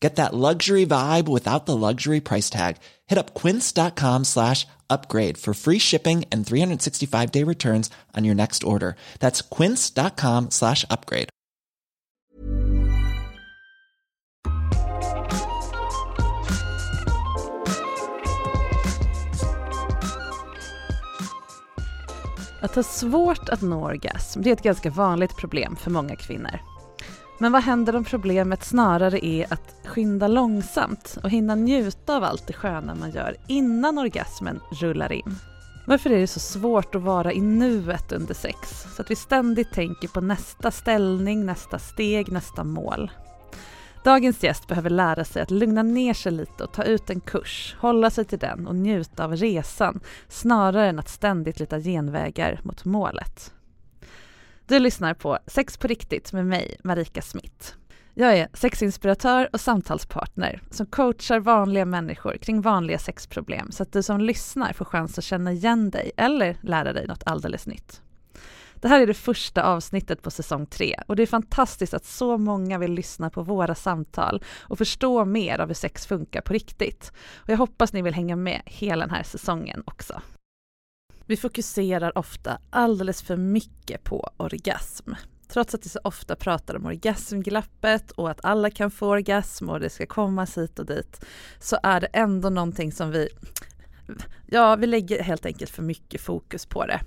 [0.00, 2.76] Get that luxury vibe without the luxury price tag.
[3.06, 8.64] Hit up quince.com slash upgrade for free shipping and 365 day returns on your next
[8.64, 8.94] order.
[9.18, 11.30] That's quince.com slash upgrade.
[22.62, 26.77] Att ha svårt att nå orgasm det är ett ganska vanligt problem för många kvinnor.
[27.40, 32.46] Men vad händer om problemet snarare är att skynda långsamt och hinna njuta av allt
[32.46, 35.36] det sköna man gör innan orgasmen rullar in?
[35.86, 38.58] Varför är det så svårt att vara i nuet under sex
[38.96, 43.10] så att vi ständigt tänker på nästa ställning, nästa steg, nästa mål?
[44.04, 47.76] Dagens gäst behöver lära sig att lugna ner sig lite och ta ut en kurs,
[47.80, 52.84] hålla sig till den och njuta av resan snarare än att ständigt leta genvägar mot
[52.84, 53.52] målet.
[54.68, 57.72] Du lyssnar på Sex på riktigt med mig, Marika Smith.
[58.14, 64.02] Jag är sexinspiratör och samtalspartner som coachar vanliga människor kring vanliga sexproblem så att du
[64.02, 68.02] som lyssnar får chans att känna igen dig eller lära dig något alldeles nytt.
[68.74, 72.38] Det här är det första avsnittet på säsong tre och det är fantastiskt att så
[72.38, 77.12] många vill lyssna på våra samtal och förstå mer av hur sex funkar på riktigt.
[77.36, 80.22] Och jag hoppas ni vill hänga med hela den här säsongen också.
[81.28, 85.12] Vi fokuserar ofta alldeles för mycket på orgasm.
[85.48, 89.80] Trots att vi så ofta pratar om orgasmglappet och att alla kan få orgasm och
[89.80, 91.24] det ska komma hit och dit,
[91.60, 93.28] så är det ändå någonting som vi,
[94.46, 97.00] ja, vi lägger helt enkelt för mycket fokus på det.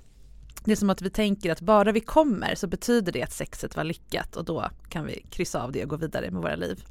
[0.64, 3.76] Det är som att vi tänker att bara vi kommer så betyder det att sexet
[3.76, 6.84] var lyckat och då kan vi kryssa av det och gå vidare med våra liv.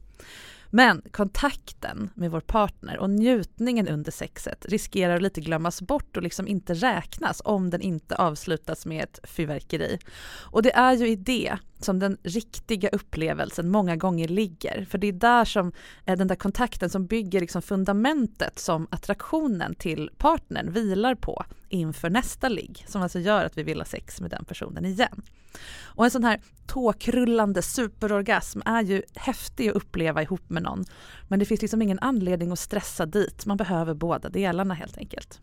[0.74, 6.24] Men kontakten med vår partner och njutningen under sexet riskerar att lite glömmas bort och
[6.24, 10.00] liksom inte räknas om den inte avslutas med ett fyrverkeri.
[10.40, 14.86] Och det är ju i det som den riktiga upplevelsen många gånger ligger.
[14.86, 15.72] För det är där som
[16.06, 22.10] är den där kontakten som bygger liksom fundamentet som attraktionen till partnern vilar på inför
[22.10, 25.22] nästa ligg, som alltså gör att vi vill ha sex med den personen igen.
[25.84, 30.86] Och en sån här tåkrullande superorgasm är ju häftig att uppleva ihop med någon.
[31.28, 35.42] Men det finns liksom ingen anledning att stressa dit, man behöver båda delarna helt enkelt.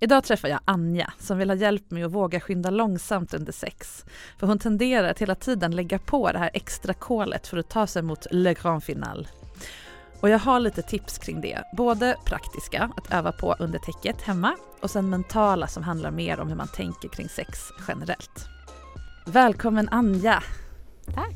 [0.00, 4.04] Idag träffar jag Anja som vill ha hjälp med att våga skynda långsamt under sex.
[4.38, 7.86] För hon tenderar att hela tiden lägga på det här extra kolet för att ta
[7.86, 9.28] sig mot le grand final.
[10.20, 11.62] Och jag har lite tips kring det.
[11.76, 16.48] Både praktiska, att öva på under täcket hemma och sen mentala som handlar mer om
[16.48, 18.48] hur man tänker kring sex generellt.
[19.26, 20.42] Välkommen Anja!
[21.14, 21.34] Tack!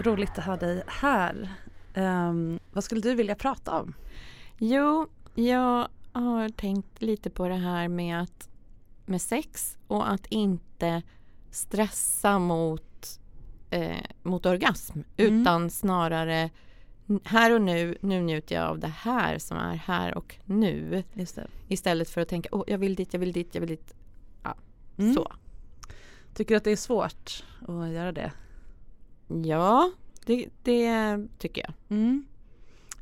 [0.00, 1.50] Roligt att ha dig här.
[1.94, 3.94] Um, vad skulle du vilja prata om?
[4.58, 8.48] Jo, jag har tänkt lite på det här med, att,
[9.06, 11.02] med sex och att inte
[11.50, 13.20] stressa mot,
[13.70, 15.40] eh, mot orgasm mm.
[15.40, 16.50] utan snarare
[17.24, 21.04] här och nu, nu njuter jag av det här som är här och nu.
[21.68, 23.94] Istället för att tänka, oh, jag vill dit, jag vill dit, jag vill dit.
[24.42, 24.56] Ja,
[24.98, 25.14] mm.
[25.14, 25.32] så.
[26.34, 28.32] Tycker du att det är svårt att göra det?
[29.44, 29.92] Ja,
[30.26, 31.98] det, det tycker jag.
[31.98, 32.26] Mm.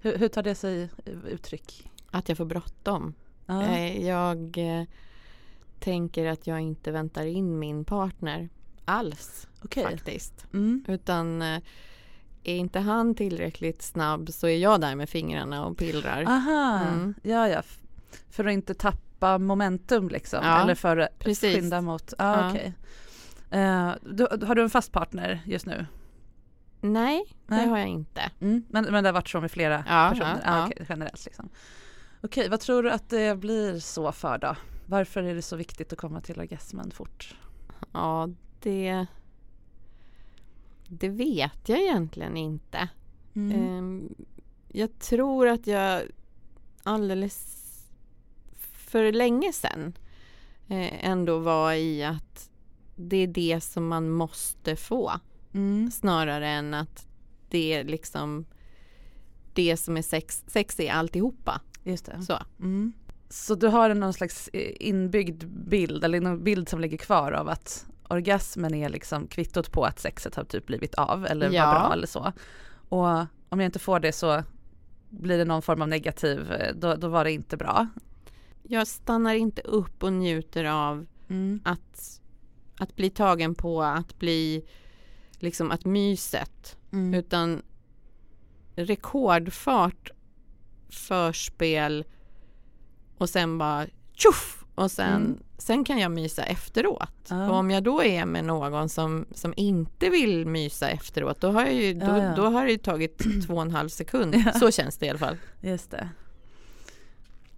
[0.02, 0.90] Hur, hur, tar det sig
[1.28, 1.90] uttryck?
[2.10, 3.14] Att jag får bråttom.
[3.46, 3.62] Ja.
[3.62, 4.84] Eh, jag eh,
[5.78, 8.48] tänker att jag inte väntar in min partner
[8.84, 9.82] alls okay.
[9.82, 10.46] faktiskt.
[10.52, 10.84] Mm.
[10.88, 11.60] Utan eh,
[12.44, 16.22] är inte han tillräckligt snabb så är jag där med fingrarna och pillrar.
[16.22, 17.14] Aha, mm.
[17.22, 17.62] ja ja.
[18.30, 20.40] För att inte tappa momentum liksom?
[20.42, 21.54] Ja, eller för att precis.
[21.54, 22.14] skynda mot?
[22.18, 22.50] Ah, ja.
[22.50, 22.72] Okay.
[23.52, 25.86] Uh, du, har du en fast partner just nu?
[26.80, 27.64] Nej, Nej.
[27.64, 28.30] det har jag inte.
[28.40, 28.64] Mm.
[28.68, 30.40] Men, men det har varit så med flera Ja, personer?
[30.44, 30.66] ja, ja.
[30.66, 31.48] okej, generellt liksom.
[32.22, 34.56] Okej, vad tror du att det blir så för då?
[34.86, 37.36] Varför är det så viktigt att komma till orgasmen fort?
[37.92, 38.28] Ja,
[38.60, 39.06] det...
[40.88, 42.88] Det vet jag egentligen inte.
[43.34, 43.62] Mm.
[43.62, 44.14] Ehm,
[44.68, 46.02] jag tror att jag
[46.82, 47.54] alldeles
[48.72, 49.98] för länge sedan
[50.68, 52.50] eh, ändå var i att
[52.96, 55.12] det är det som man måste få
[55.54, 55.90] Mm.
[55.90, 57.06] snarare än att
[57.48, 58.46] det är liksom
[59.54, 60.44] det som är sex.
[60.46, 61.60] Sex är alltihopa.
[61.90, 62.22] Just det.
[62.22, 62.38] Så.
[62.60, 62.92] Mm.
[63.28, 67.48] Så du har någon slags eh, inbyggd bild eller någon bild som ligger kvar av
[67.48, 71.66] att orgasmen är liksom kvittot på att sexet har typ blivit av eller Ja.
[71.66, 72.32] var bra eller så.
[72.88, 73.06] Och
[73.48, 74.42] om jag inte får det så
[75.10, 77.86] blir det någon form av negativ, eh, då, då var det inte bra.
[78.62, 81.60] Jag stannar inte upp och njuter av Mm.
[81.64, 82.20] att,
[82.78, 84.64] att bli tagen på, att bli
[85.38, 87.14] liksom att myset Mm.
[87.14, 87.62] utan
[88.76, 90.10] rekordfart
[90.88, 92.04] förspel
[93.18, 95.38] och sen bara tjoff och sen, Mm.
[95.58, 97.26] sen kan jag mysa efteråt.
[97.28, 97.50] Ja.
[97.50, 101.64] Och om jag då är med någon som, som inte vill mysa efteråt då har,
[101.64, 102.34] jag ju, då, Ja, ja.
[102.36, 104.34] då har det tagit två och en halv sekund.
[104.46, 104.52] Ja.
[104.52, 105.36] Så känns det i alla fall.
[105.60, 106.08] Just det.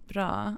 [0.07, 0.55] Bra.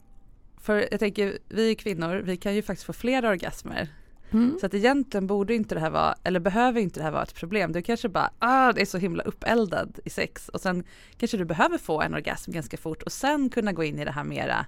[0.61, 3.87] För jag tänker, vi kvinnor, vi kan ju faktiskt få flera orgasmer.
[4.33, 4.57] Mm.
[4.59, 7.35] Så att egentligen borde inte det här vara, eller behöver inte det här vara ett
[7.35, 7.71] problem.
[7.71, 10.83] Du kanske bara, ah det är så himla uppeldad i sex och sen
[11.17, 14.11] kanske du behöver få en orgasm ganska fort och sen kunna gå in i det
[14.11, 14.65] här mera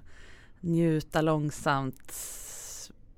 [0.60, 2.12] njuta långsamt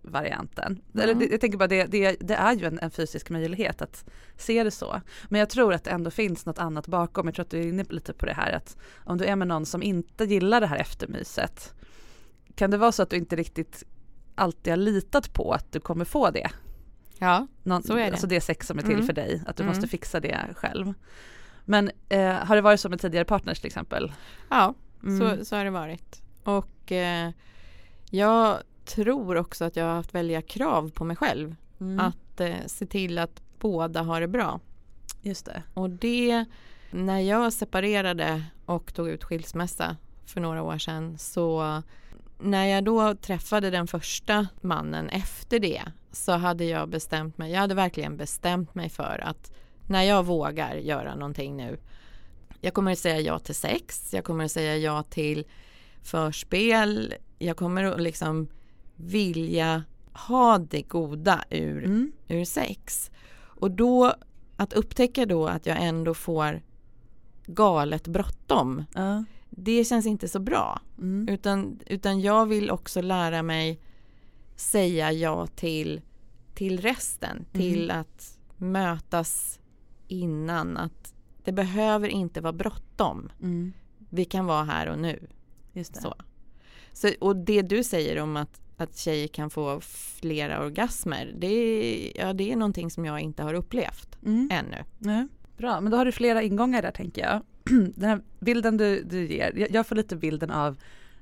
[0.02, 0.80] varianten.
[0.92, 1.02] Ja.
[1.02, 4.04] Eller det, jag tänker bara det, det, det är ju en, en fysisk möjlighet att
[4.36, 5.00] se det så.
[5.28, 7.26] Men jag tror att det ändå finns något annat bakom.
[7.26, 9.48] Jag tror att du är inne lite på det här att om du är med
[9.48, 11.74] någon som inte gillar det här eftermyset
[12.54, 13.84] kan det vara så att du inte riktigt
[14.38, 16.50] alltid har litat på att du kommer få det?
[17.18, 18.10] Ja, Någon, Så är det.
[18.10, 19.06] Alltså det sex som är till Mm.
[19.06, 19.74] för dig, att du Mm.
[19.74, 20.94] måste fixa det själv.
[21.64, 24.12] Men eh, har det varit så med tidigare partners till exempel?
[24.50, 25.18] ja Mm.
[25.38, 26.22] så, så har det varit.
[26.44, 27.30] Och eh,
[28.10, 31.54] jag tror också att jag har haft välja krav på mig själv.
[31.80, 32.00] Mm.
[32.00, 34.60] Att eh, se till att båda har det bra.
[35.22, 35.62] Just det.
[35.74, 36.44] Och det,
[36.90, 39.96] när jag separerade och tog ut skilsmässa
[40.26, 41.82] för några år sedan så
[42.40, 45.82] när jag då träffade den första mannen efter det
[46.12, 49.52] så hade jag bestämt mig, jag hade verkligen bestämt mig för att
[49.88, 51.78] när jag vågar göra någonting nu
[52.60, 55.46] jag kommer att säga ja till sex, jag kommer att säga ja till
[56.02, 58.48] förspel, jag kommer att liksom
[58.96, 62.12] vilja ha det goda ur Mm.
[62.28, 63.10] ur sex.
[63.40, 64.14] Och då
[64.56, 66.62] att upptäcka då att jag ändå får
[67.46, 68.84] galet bråttom.
[68.94, 69.24] Ja.
[69.50, 70.80] Det känns inte så bra.
[70.98, 71.28] Mm.
[71.28, 73.80] Utan, utan jag vill också lära mig
[74.56, 76.00] säga ja till,
[76.54, 77.44] till resten.
[77.52, 79.60] Till att mötas
[80.08, 80.76] innan.
[80.76, 81.14] Att
[81.44, 83.30] det behöver inte vara bråttom.
[83.42, 83.72] Mm.
[84.10, 85.26] Vi kan vara här och nu.
[85.72, 86.00] Just det.
[86.00, 86.14] Så.
[86.92, 91.34] Så, och det du säger om att, att tjejer kan få flera orgasmer.
[91.38, 94.48] Det är, ja, det är någonting som jag inte har upplevt Mm.
[94.52, 94.84] ännu.
[94.98, 97.42] Ja, bra, men då har du flera ingångar där tänker jag.
[97.94, 100.76] Den här bilden du, du ger, jag, jag får lite bilden av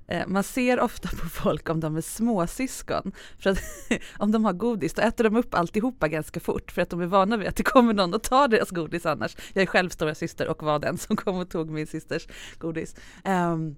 [0.07, 3.59] eh, man ser ofta på folk om de är småsyskon, för att
[4.19, 7.07] om de har godis då äter de upp alltihopa ganska fort för att de är
[7.07, 9.37] vana vid att det kommer någon och tar deras godis annars.
[9.53, 12.29] Jag är själv stora syster och var den som kom och tog min systers
[12.59, 12.97] godis.
[13.25, 13.77] Um,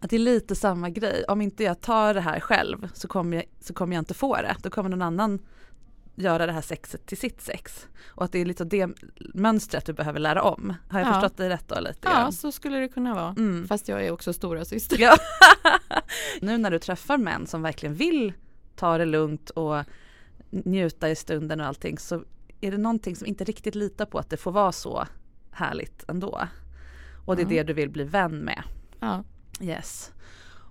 [0.00, 3.36] att det är lite samma grej, om inte jag tar det här själv så kommer
[3.36, 5.38] jag, så kommer jag inte få det, då kommer någon annan
[6.14, 7.86] göra det här sexet till sitt sex.
[8.06, 8.88] Och att det är lite det
[9.34, 10.74] mönstret du behöver lära om.
[10.88, 11.12] Har jag Ja.
[11.12, 12.32] förstått dig rätt då lite Ja, grann?
[12.32, 13.34] så skulle det kunna vara.
[13.38, 13.68] Mm.
[13.68, 14.96] Fast jag är också stora syster.
[15.00, 15.16] Ja.
[16.40, 18.32] nu när du träffar män som verkligen vill
[18.76, 19.84] ta det lugnt och
[20.50, 22.24] njuta i stunden och allting så
[22.60, 25.06] är det någonting som inte riktigt litar på att det får vara så
[25.50, 26.40] härligt ändå.
[27.26, 27.56] Och det är Mm.
[27.56, 28.62] det du vill bli vän med.
[29.00, 29.24] Ja.
[29.60, 30.12] Yes.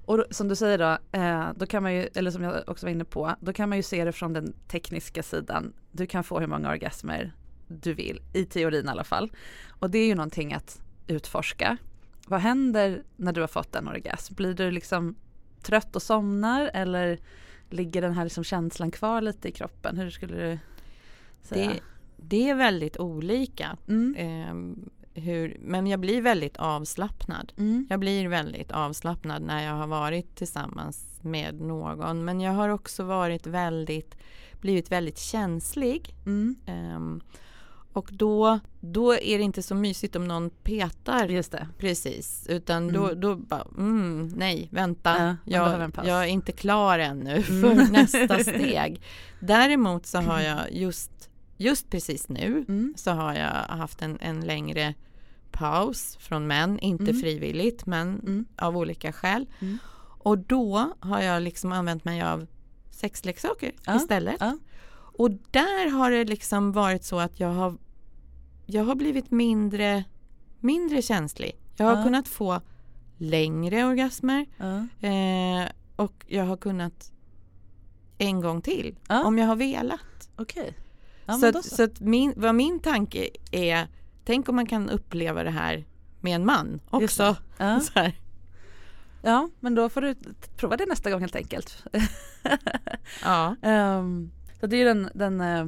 [0.10, 2.92] Och som du säger då, eh, då kan man ju, eller som jag också var
[2.92, 5.74] inne på, då kan man ju se det från den tekniska sidan.
[5.92, 7.34] Du kan få hur många orgasmer
[7.68, 9.32] du vill, i teorin i alla fall.
[9.70, 11.78] Och det är ju någonting att utforska.
[12.28, 14.34] Vad händer när du har fått en orgasm?
[14.36, 15.16] Blir du liksom
[15.62, 17.20] trött och somnar eller
[17.70, 19.98] ligger den här liksom känslan kvar lite i kroppen?
[19.98, 20.60] Hur skulle du
[21.42, 21.72] säga?
[21.72, 21.80] Det,
[22.18, 23.78] det är väldigt olika.
[23.88, 24.16] Mm.
[24.18, 27.52] ehm, hur, men jag blir väldigt avslappnad.
[27.58, 27.88] Mm.
[27.90, 32.26] Jag blir väldigt avslappnad när jag har varit tillsammans med någon.
[32.26, 34.16] Men jag har också varit väldigt,
[34.62, 36.16] blivit väldigt känslig.
[36.26, 36.56] Mm.
[36.66, 37.22] Ehm,
[37.94, 41.68] och då, då är det inte så mysigt om någon petar Just det.
[41.78, 42.46] precis.
[42.50, 43.20] Utan då, Mm.
[43.20, 45.38] då bara, mm, nej, vänta.
[45.46, 47.62] Ja, jag, jag är inte klar ännu Mm.
[47.86, 49.02] för nästa steg.
[49.40, 51.29] Däremot så har jag just
[51.60, 52.94] just precis nu Mm.
[52.98, 54.94] så har jag haft en, en längre
[55.52, 57.20] paus från män, inte Mm.
[57.22, 58.46] frivilligt men Mm.
[58.58, 59.46] av olika skäl.
[59.60, 59.78] Mm.
[60.22, 62.48] Och då har jag liksom använt mig av
[62.92, 64.36] sexleksaker Ja, istället.
[64.40, 64.58] ja.
[65.18, 67.78] Och där har det liksom varit så att jag har,
[68.66, 70.04] jag har blivit mindre,
[70.60, 71.52] mindre känslig.
[71.76, 72.04] Jag har Ja.
[72.04, 72.62] kunnat få
[73.18, 74.46] längre orgasmer
[75.00, 77.12] eh, och jag har kunnat
[78.18, 80.30] en gång till om jag har velat.
[80.36, 80.74] Okej.
[81.30, 81.76] Ja, så att, så.
[81.76, 83.88] så att min, vad min tanke är,
[84.26, 85.86] tänk om man kan uppleva det här
[86.22, 87.36] med en man också.
[87.58, 87.82] Ja.
[89.22, 90.16] Ja, men då får du
[90.58, 91.84] prova det nästa gång helt enkelt.
[93.24, 93.56] Ja.
[93.62, 95.68] Ehm, så det är ju den, den, eh,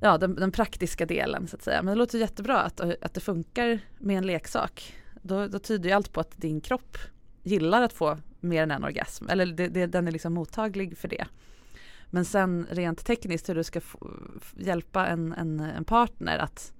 [0.00, 1.82] ja, den, den praktiska delen så att säga.
[1.82, 4.94] Men det låter jättebra att, att det funkar med en leksak.
[5.22, 6.98] Då, då tyder ju allt på att din kropp
[7.42, 9.28] gillar att få mer än en orgasm.
[9.28, 11.26] Eller det, det, den är liksom mottaglig för det.
[12.14, 13.80] Men sen rent tekniskt hur du ska
[14.56, 16.72] hjälpa en, en, en partner att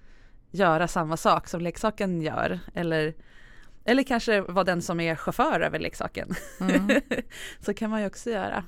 [0.50, 2.60] göra samma sak som leksaken gör.
[2.74, 3.14] Eller,
[3.84, 6.34] eller kanske vara den som är chaufför över leksaken.
[6.60, 7.00] Mm.
[7.60, 8.64] så kan man ju också göra.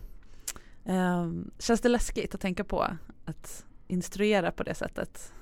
[0.85, 2.87] Ehm, känns det läskigt att tänka på
[3.25, 5.33] att instruera på det sättet?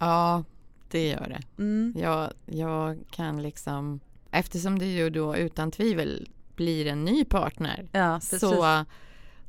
[0.00, 0.44] ja,
[0.90, 1.62] det gör det.
[1.62, 1.94] Mm.
[1.96, 8.20] Jag, jag kan liksom, eftersom det ju då utan tvivel blir en ny partner Ja,
[8.20, 8.84] så,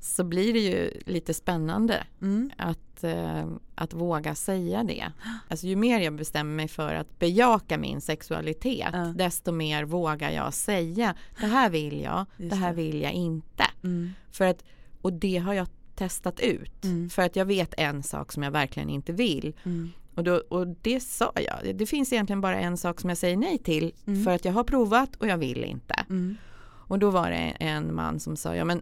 [0.03, 2.51] så blir det ju lite spännande Mm.
[2.57, 5.11] att, eh, att våga säga det.
[5.47, 9.13] Alltså ju mer jag bestämmer mig för att bejaka min sexualitet Ja.
[9.15, 12.75] desto mer vågar jag säga det här vill jag, Just det här det.
[12.75, 13.63] vill jag inte.
[13.83, 14.13] Mm.
[14.31, 14.63] För att,
[15.01, 17.09] och det har jag testat ut Mm.
[17.09, 19.53] för att jag vet en sak som jag verkligen inte vill.
[19.63, 19.91] Mm.
[20.15, 23.37] Och, då, och det sa jag, det, finns egentligen bara en sak som jag säger
[23.37, 24.23] nej till Mm.
[24.23, 25.93] för att jag har provat och jag vill inte.
[26.09, 26.37] Mm.
[26.63, 28.81] Och då var det en man som sa, ja men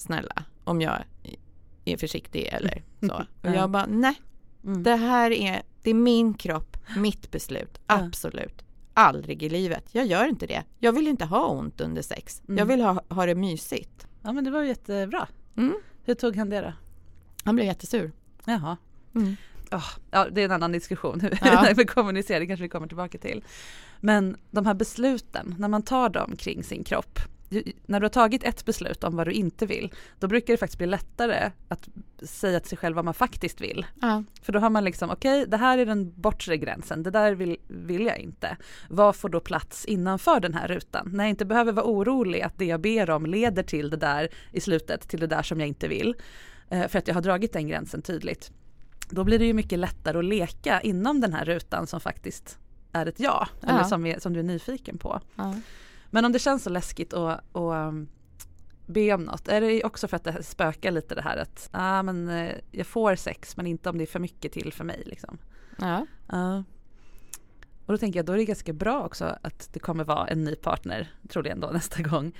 [0.00, 0.98] snälla om jag
[1.84, 3.14] är försiktig eller så.
[3.14, 3.54] Och Ja.
[3.54, 4.14] jag bara, nej,
[4.64, 4.82] Mm.
[4.82, 8.64] det här är, det är min kropp, mitt beslut, absolut.
[8.94, 10.64] Aldrig i livet, jag gör inte det.
[10.78, 12.58] Jag vill inte ha ont under sex, Mm.
[12.58, 14.06] jag vill ha, ha det mysigt.
[14.22, 15.28] Ja men det var jättebra.
[15.56, 15.74] Mm.
[16.04, 16.72] Hur tog han det då?
[17.44, 18.12] Han blev jättesur.
[18.44, 18.76] Jaha.
[19.14, 19.36] Mm.
[20.10, 21.66] Ja, det är en annan diskussion hur Ja.
[21.68, 21.74] ja.
[21.76, 23.44] med kommunicering kanske vi kommer tillbaka till.
[24.00, 27.18] Men de här besluten, när man tar dem kring sin kropp.
[27.86, 30.78] När du har tagit ett beslut om vad du inte vill, då brukar det faktiskt
[30.78, 31.88] bli lättare att
[32.22, 33.86] säga till sig själv vad man faktiskt vill.
[34.00, 34.24] Ja.
[34.42, 37.56] För då har man liksom, okej det här är den bortre gränsen, det där vill,
[37.68, 38.56] vill jag inte.
[38.88, 41.10] Vad får då plats innanför den här rutan?
[41.12, 44.28] När jag inte behöver vara orolig att det jag ber om leder till det där
[44.52, 46.14] i slutet, till det där som jag inte vill.
[46.70, 48.52] Eh, för att jag har dragit den gränsen tydligt.
[49.10, 52.58] Då blir det ju mycket lättare att leka inom den här rutan som faktiskt
[52.92, 53.84] är ett ja, eller Ja.
[53.84, 55.20] som, är, som du är nyfiken på.
[55.36, 55.54] Ja.
[56.10, 58.08] Men om det känns så läskigt att, att um,
[58.86, 62.02] be om något, är det också för att det spökar lite det här att ah,
[62.02, 65.02] men, eh, jag får sex men inte om det är för mycket till för mig.
[65.06, 65.38] Liksom.
[65.78, 66.06] Ja.
[66.26, 66.64] Ja.
[67.86, 70.44] Och då tänker jag då är det ganska bra också att det kommer vara en
[70.44, 72.32] ny partner troligen då nästa gång.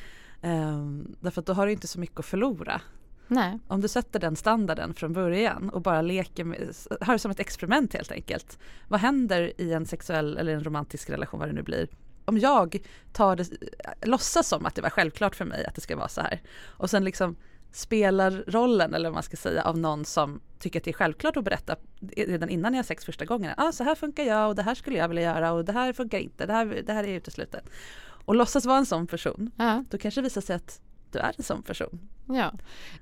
[0.42, 2.80] Um, därför att då har du inte så mycket att förlora.
[3.28, 3.58] Nej.
[3.68, 7.40] Om du sätter den standarden från början och bara leker med, har det som ett
[7.40, 8.58] experiment helt enkelt.
[8.88, 11.88] Vad händer i en sexuell eller en romantisk relation vad det nu blir?
[12.24, 12.78] Om jag
[13.12, 13.48] tar det,
[14.02, 16.90] låtsas som att det var självklart för mig att det ska vara så här och
[16.90, 17.36] sen liksom
[17.72, 21.36] spelar rollen eller vad man ska säga av någon som tycker att det är självklart
[21.36, 21.76] att berätta
[22.16, 23.54] redan innan jag har sex första gången.
[23.56, 25.92] Ah, så här funkar jag och det här skulle jag vilja göra och det här
[25.92, 26.46] funkar inte.
[26.46, 27.70] Det här, det här är uteslutet.
[28.24, 29.50] Och låtsas vara en sån person.
[29.56, 29.84] Ja.
[29.90, 30.80] Då kanske det visar sig att
[31.12, 32.08] du är en sån person.
[32.28, 32.52] Ja,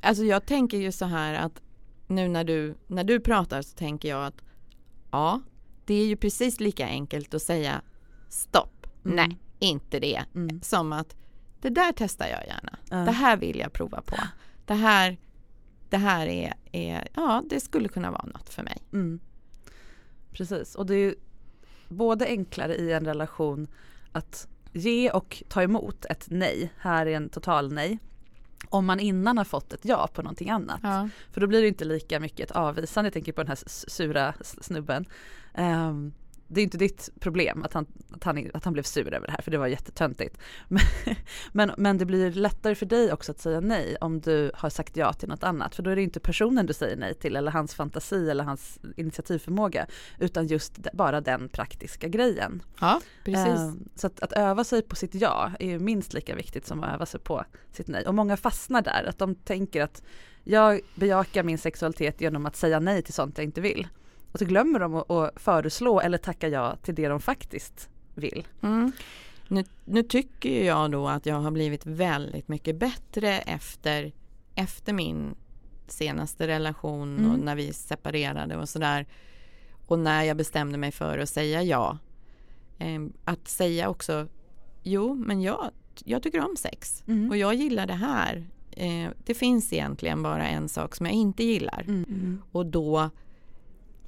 [0.01, 1.63] alltså jag tänker ju så här att
[2.07, 4.43] nu när du, när du pratar så tänker jag att
[5.11, 5.41] ja,
[5.85, 7.83] det är ju precis lika enkelt att säga
[8.29, 8.78] stopp.
[9.03, 10.61] Nej, inte det, Mm.
[10.63, 11.17] som att
[11.61, 14.17] det där testar jag gärna, det här vill jag prova på,
[14.67, 15.17] det här,
[15.89, 18.77] det här är, är, ja, det skulle kunna vara något för mig.
[18.93, 19.21] Mm.
[20.33, 21.15] Precis, och det är ju
[21.89, 23.67] både enklare i en relation
[24.13, 26.73] att ge och ta emot ett nej.
[26.79, 27.99] Här är en total nej.
[28.69, 30.81] Om man innan har fått ett ja på någonting annat.
[30.83, 31.09] Ja.
[31.33, 33.07] För då blir det inte lika mycket ett avvisande.
[33.07, 35.05] Jag tänker på den här sura snubben.
[35.55, 36.13] Ehm,
[36.49, 39.33] det är inte ditt problem att han, att, han, att han blev sur över det
[39.33, 40.39] här för det var jättetöntigt.
[40.69, 40.81] Men,
[41.53, 44.97] men, men det blir lättare för dig också att säga nej om du har sagt
[44.97, 45.75] ja till något annat.
[45.75, 48.79] För då är det inte personen du säger nej till eller hans fantasi eller hans
[48.97, 49.87] initiativförmåga.
[50.19, 52.63] Utan just bara den praktiska grejen.
[52.81, 53.47] ja, precis.
[53.47, 56.83] Ehm, så att, att öva sig på sitt ja är ju minst lika viktigt som
[56.83, 58.07] att öva sig på sitt nej.
[58.07, 60.03] Och många fastnar där, att de tänker att
[60.45, 63.87] jag bejakar min sexualitet genom att säga nej till sånt jag inte vill.
[64.33, 68.47] Och så glömmer de att, föreslå eller tacka ja till det de faktiskt vill.
[68.63, 68.93] Mm.
[69.49, 74.13] Nu, nu tycker jag då att jag har blivit väldigt mycket bättre efter,
[74.55, 75.35] efter min
[75.87, 77.31] senaste relation Mm.
[77.33, 79.07] och när vi separerade och sådär.
[79.87, 81.99] Och när jag bestämde mig för att säga ja.
[82.79, 84.29] Eh, att säga också,
[84.83, 85.71] jo men jag,
[86.05, 87.31] jag tycker om sex Mm.
[87.31, 88.47] och jag gillar det här.
[88.71, 91.85] Eh, det finns egentligen bara en sak som jag inte gillar.
[91.89, 92.43] Mm.
[92.53, 93.11] Och då,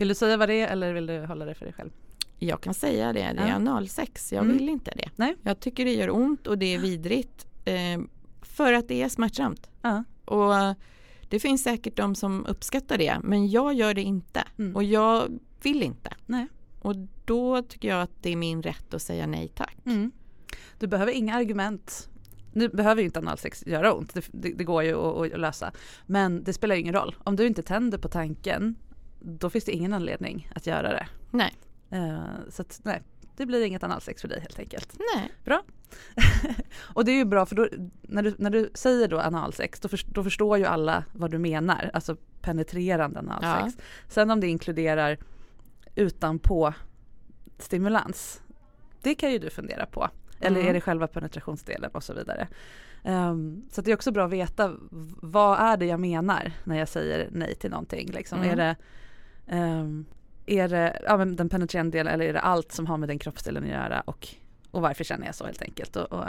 [0.00, 1.90] Vill du säga vad det är eller vill du hålla det för dig själv?
[2.38, 4.32] jag kan säga det, det är analsex.
[4.32, 4.56] Jag Mm.
[4.56, 5.10] vill inte det.
[5.16, 5.36] Nej.
[5.42, 7.46] Jag tycker det gör ont och det är vidrigt.
[7.64, 8.00] Eh,
[8.42, 9.70] för att det är smärtsamt.
[9.82, 10.04] Ja.
[10.24, 10.76] Och
[11.28, 14.44] det finns säkert de som uppskattar det, men jag gör det inte.
[14.58, 14.76] Mm.
[14.76, 16.10] Och jag vill inte.
[16.26, 16.46] Nej.
[16.80, 19.76] Och då tycker jag att det är min rätt att säga nej tack.
[19.86, 20.12] Mm.
[20.78, 22.08] Du behöver inga argument.
[22.52, 25.72] Nu behöver ju inte analsex göra ont, det, det, det går ju att, att lösa.
[26.06, 27.14] Men det spelar ingen roll.
[27.24, 28.76] Om du inte tänder på tanken,
[29.20, 31.06] då finns det ingen anledning att göra det.
[31.30, 31.54] Nej.
[31.90, 33.02] Eh, så att, nej,
[33.36, 34.96] det blir inget analsex för dig helt enkelt.
[35.14, 35.30] Nej.
[36.94, 37.68] Och det är ju bra för då,
[38.02, 41.38] när, du, när du säger då analsex då, för, då förstår ju alla vad du
[41.38, 43.84] menar, alltså penetrerande analsex.
[44.08, 45.18] Sen om det inkluderar
[45.94, 46.74] utanpå
[47.58, 48.42] stimulans,
[49.02, 50.08] det kan ju du fundera på.
[50.40, 50.68] Eller Mm.
[50.68, 52.48] är det själva penetrationsdelen och så vidare.
[53.04, 54.76] Ehm, så det är också bra att veta
[55.22, 58.10] vad är det jag menar när jag säger nej till någonting.
[58.10, 58.38] Liksom.
[58.38, 58.50] Mm.
[58.50, 58.76] Är det,
[59.50, 60.04] ehm,
[60.46, 63.64] är det ja, den penetrerande delen eller är det allt som har med den kroppsdelen
[63.64, 64.28] att göra och,
[64.70, 65.96] och varför känner jag så helt enkelt.
[65.96, 66.26] Och, och,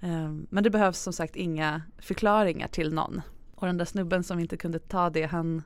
[0.00, 3.20] ehm, men det behövs som sagt inga förklaringar till någon.
[3.54, 5.62] Och den där snubben som inte kunde ta det han,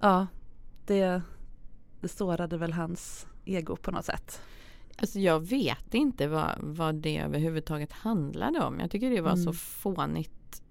[0.00, 0.26] ja
[0.86, 1.22] det,
[2.00, 4.40] det sårade väl hans ego på något sätt.
[4.98, 8.80] Alltså jag vet inte vad, vad det överhuvudtaget handlade om.
[8.80, 9.44] Jag tycker det var Mm.
[9.44, 10.62] så fånigt.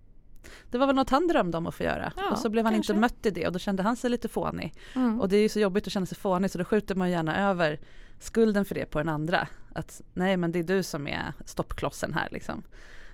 [0.72, 2.74] Det var väl något han drömde om att få göra Ja, och så blev han
[2.74, 2.94] kanske.
[2.94, 4.74] inte mött i det och då kände han sig lite fånig.
[4.96, 5.22] Mm.
[5.22, 7.50] Och det är ju så jobbigt att känna sig fånig så då skjuter man gärna
[7.50, 7.80] över
[8.20, 9.48] skulden för det på den andra.
[9.74, 12.64] Att nej men det är du som är stoppklossen här liksom.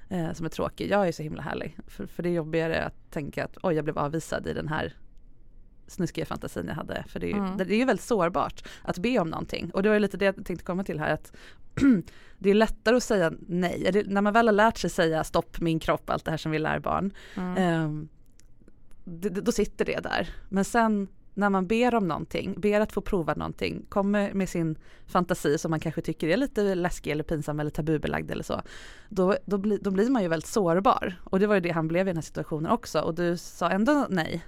[0.09, 0.91] Eh, som är tråkig.
[0.91, 1.77] Jag är så himla härlig.
[1.87, 4.95] För, för det är jobbigare att tänka att oj jag blev avvisad i den här
[5.91, 7.03] snuskiga fantasin jag hade.
[7.07, 7.57] För det är, ju, Mm.
[7.57, 9.71] det är ju väldigt sårbart att be om någonting.
[9.73, 11.13] Och det var ju lite det jag tänkte komma till här.
[11.13, 11.33] att
[12.39, 13.89] Det är lättare att säga nej.
[13.93, 16.51] Det- När man väl har lärt sig säga stopp min kropp, allt det här som
[16.51, 17.11] vi lär barn.
[17.37, 17.57] Mm.
[17.57, 18.09] Ehm,
[19.03, 20.29] det, det- då sitter det där.
[20.49, 24.75] Men sen när man ber om någonting, ber att få prova någonting, kommer med sin
[25.05, 28.61] fantasi som man kanske tycker är lite läskig eller pinsam eller tabubelagd eller så.
[29.09, 31.21] Då, då, bli, då blir man ju väldigt sårbar.
[31.23, 33.01] Och det var ju det han blev i den här situationen också.
[33.01, 34.43] Och du sa ändå nej.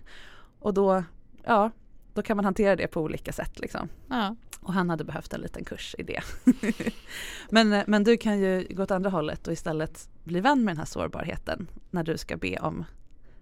[0.60, 1.04] Och då,
[1.46, 1.72] ja,
[2.14, 3.90] då kan man hantera det på olika sätt liksom.
[4.10, 4.36] Ja.
[4.62, 6.22] Och han hade behövt en liten kurs i det.
[7.50, 10.72] men, eh, men du kan ju gå åt andra hållet och istället bli vän med
[10.72, 12.86] den här sårbarheten när du ska be om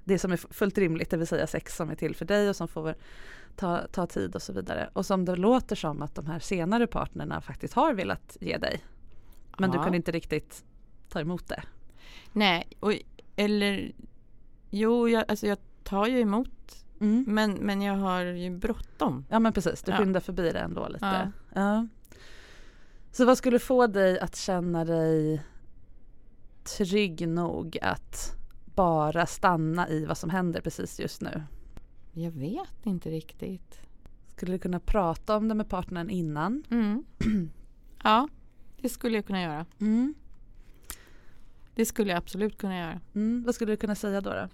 [0.04, 2.56] det som är fullt rimligt, det vill säga sex som är till för dig och
[2.56, 2.96] som får
[3.56, 4.90] ta, ta tid och så vidare.
[4.94, 8.84] Och som det låter som att de här senare partnerna faktiskt har velat ge dig.
[9.58, 9.84] Men du Ja.
[9.84, 10.64] kunde inte riktigt
[11.10, 11.64] ta emot det.
[12.32, 12.94] Nej, och,
[13.36, 13.92] eller
[14.70, 19.26] jo, jag, alltså jag tar ju emot men, men jag har ju bråttom.
[19.30, 19.98] Ja men precis, du Ja.
[19.98, 21.06] skyndar förbi det ändå lite.
[21.06, 21.62] Ja.
[21.62, 21.88] Ja.
[23.12, 25.44] Så vad skulle få dig att känna dig
[26.64, 28.36] trygg nog att
[28.76, 31.44] bara stanna i vad som händer precis just nu?
[32.12, 33.82] Jag vet inte riktigt.
[34.36, 36.64] Skulle du kunna prata om det med partnern innan?
[36.70, 37.04] Mm.
[38.04, 38.28] ja,
[38.82, 39.66] det skulle jag kunna göra.
[39.80, 40.14] Mm.
[41.76, 43.00] Det skulle jag absolut kunna göra.
[43.16, 43.44] Mm.
[43.46, 44.30] Vad skulle du kunna säga då?
[44.30, 44.48] då?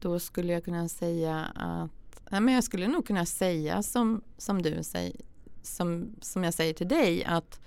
[0.00, 1.90] Då skulle jag kunna säga att
[2.30, 5.16] nej, men jag skulle nog kunna säga som, som du säger
[5.62, 7.60] som, som jag säger till dig att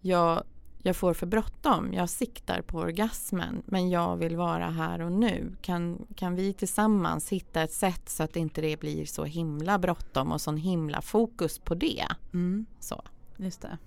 [0.00, 0.44] jag,
[0.82, 1.92] jag får för bråttom.
[1.92, 5.56] Jag siktar på orgasmen men jag vill vara här och nu.
[5.62, 10.32] Kan, kan vi tillsammans hitta ett sätt så att inte det blir så himla bråttom
[10.32, 12.06] och sån himla fokus på det.
[12.32, 12.66] Mm.
[12.80, 13.02] Så.
[13.36, 13.78] Just det.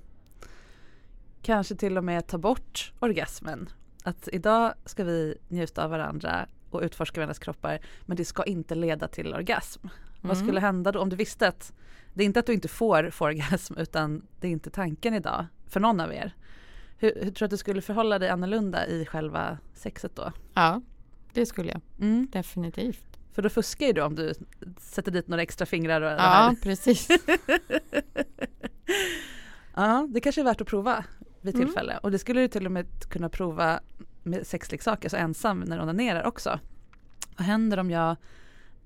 [1.41, 3.69] Kanske till och med ta bort orgasmen.
[4.03, 8.75] Att idag ska vi njuta av varandra och utforska varandras kroppar men det ska inte
[8.75, 9.87] leda till orgasm.
[10.21, 10.45] Vad Mm.
[10.47, 11.73] skulle hända då om du visste att
[12.13, 15.45] det är inte att du inte får få orgasm utan det är inte tanken idag
[15.67, 16.35] för någon av er.
[16.97, 20.31] Hur, hur tror du att du skulle förhålla dig annorlunda i själva sexet då?
[20.53, 20.81] Ja,
[21.33, 22.27] det skulle jag Mm.
[22.31, 23.05] definitivt.
[23.33, 24.33] För då fuskar ju du om du
[24.79, 27.07] sätter dit några extra fingrar och Ja, precis.
[29.75, 31.05] Ja, det kanske är värt att prova
[31.41, 31.67] vid Mm.
[31.67, 31.97] tillfälle.
[31.97, 33.79] Och det skulle du till och med kunna prova
[34.23, 36.59] med sexleksaker, alltså ensam när du onanerar också.
[37.37, 38.15] Vad händer om jag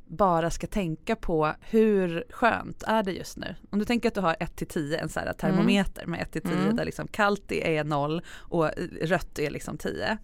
[0.07, 3.55] bara ska tänka på hur skönt är det just nu?
[3.69, 6.31] Om du tänker att du har 1 till 10, en så här termometer med 1
[6.31, 6.75] till 10 Mm.
[6.75, 8.69] där liksom kallt är 0 och
[9.01, 10.17] rött är liksom 10.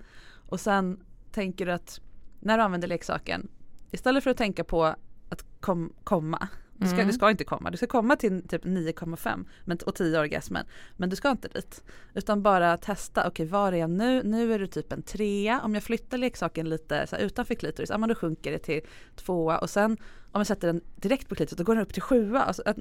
[0.50, 1.00] Och sen
[1.32, 2.00] tänker du att
[2.40, 3.48] när du använder leksaken,
[3.92, 4.96] istället för att tänka på
[5.30, 7.08] att kom, komma Du ska, Mm.
[7.08, 10.66] du ska inte komma, du ska komma till typ 9,5 men- och 10 orgasmen.
[10.98, 11.84] Men du ska inte dit.
[12.14, 14.24] Utan bara testa, okej var är jag nu?
[14.24, 15.62] Nu är du typ en trea.
[15.62, 18.82] Om jag flyttar leksaken lite så här, utanför klitoris, ja men då sjunker det till
[19.16, 19.58] tvåa.
[19.58, 19.92] Och sen
[20.32, 22.42] om jag sätter den direkt på klitoris, då går den upp till sjua.
[22.44, 22.78] Alltså att,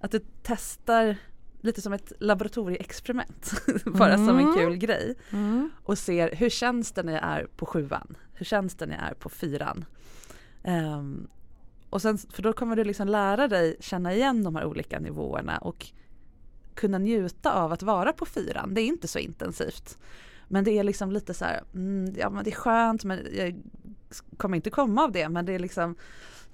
[0.00, 1.16] att du testar
[1.60, 3.52] lite som ett laboratorieexperiment.
[3.84, 4.54] bara som en Mm.
[4.54, 5.14] kul grej.
[5.30, 5.70] Mm.
[5.82, 8.16] Och ser hur känns det när jag är på sjuan?
[8.32, 9.84] Hur känns det när jag är på fyran?
[10.62, 11.26] Ehm,
[11.94, 15.58] och sen, för då kommer du liksom lära dig känna igen de här olika nivåerna
[15.58, 15.86] och
[16.74, 18.74] kunna njuta av att vara på fyran.
[18.74, 19.98] Det är inte så intensivt.
[20.48, 23.62] Men det är liksom lite så här, mm, ja men det är skönt men jag
[24.36, 25.96] kommer inte komma av det men det är liksom,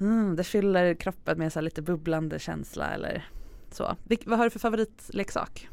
[0.01, 3.29] mm, det fyller kroppen med så här lite bubblande känsla eller
[3.71, 3.97] så.
[4.05, 5.69] Vilk, vad har du för favoritleksak?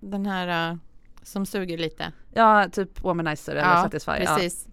[0.00, 0.78] Den här uh,
[1.22, 2.12] som suger lite.
[2.34, 4.12] Ja, typ Womanizer eller Satisfy.
[4.12, 4.36] Ja.
[4.36, 4.67] precis.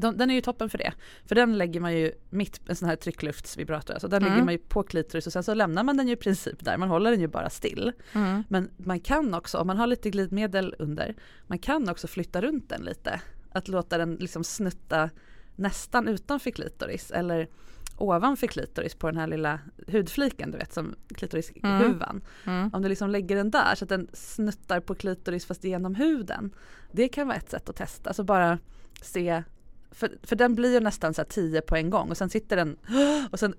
[0.00, 0.92] De, den är ju toppen för det.
[1.26, 4.32] För den lägger man ju mitt, en sån här tryckluftsvibrator, alltså den Mm.
[4.32, 6.76] lägger man ju på klitoris och sen så lämnar man den ju i princip där,
[6.76, 7.92] man håller den ju bara still.
[8.12, 8.42] Mm.
[8.48, 11.14] Men man kan också, om man har lite glidmedel under,
[11.46, 13.20] man kan också flytta runt den lite.
[13.52, 15.10] Att låta den liksom snutta
[15.56, 17.48] nästan utanför klitoris eller
[17.96, 22.20] ovanför klitoris på den här lilla hudfliken du vet som klitorishuvan.
[22.46, 22.70] Mm.
[22.72, 26.50] Om du liksom lägger den där så att den snuttar på klitoris fast genom huden.
[26.92, 28.10] Det kan vara ett sätt att testa.
[28.10, 28.58] Alltså bara
[29.02, 29.42] se,
[29.90, 32.56] för, för den blir ju nästan så här 10 på en gång och sen sitter
[32.56, 32.76] den
[33.32, 33.54] och sen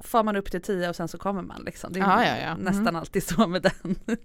[0.00, 1.92] far man upp till 10 och sen så kommer man liksom.
[1.92, 2.56] Det är Ja, ja, ja.
[2.56, 2.96] nästan Mm.
[2.96, 3.96] alltid så med den.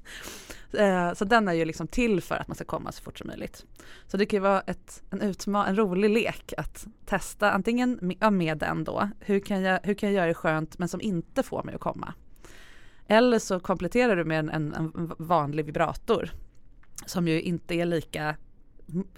[0.74, 3.28] Eh, så den är ju liksom till för att man ska komma så fort som
[3.28, 3.66] möjligt.
[4.08, 8.34] Så det kan ju vara ett, en, utma- en rolig lek att testa antingen med,
[8.34, 11.44] med den då, hur kan, jag, hur kan jag göra det skönt men som inte
[11.44, 12.14] får mig att komma.
[13.08, 16.30] Eller så kompletterar du med en, en, en vanlig vibrator
[17.06, 18.36] som ju inte är lika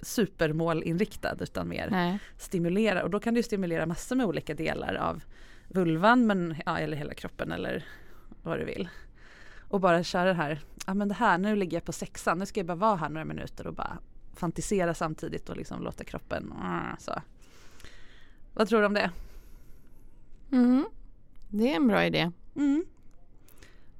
[0.02, 2.18] supermålinriktad utan mer Nej.
[2.36, 5.22] stimulerar och då kan du stimulera massor med olika delar av
[5.68, 7.84] vulvan men, ja, eller hela kroppen eller
[8.42, 8.88] vad du vill.
[9.68, 12.46] Och bara köra det här, ja men det här, nu ligger jag på sexan, nu
[12.46, 13.98] ska jag bara vara här några minuter och bara
[14.34, 17.12] fantisera samtidigt och liksom låta kroppen mm, så.
[18.54, 19.10] Vad tror du om det?
[20.52, 20.84] Mm.
[21.48, 22.30] Det är en bra idé.
[22.56, 22.84] Mm.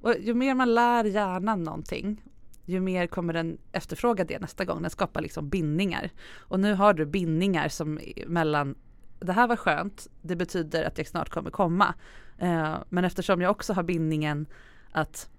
[0.00, 2.22] Och ju mer man lär hjärnan någonting
[2.68, 4.82] ju mer kommer den efterfråga det nästa gång.
[4.82, 6.10] Den skapar liksom bindningar.
[6.36, 8.74] Och nu har du bindningar som mellan
[9.20, 11.94] det här var skönt, det betyder att jag snart kommer komma.
[12.38, 14.46] Eh, men eftersom jag också har bindningen
[14.90, 15.30] att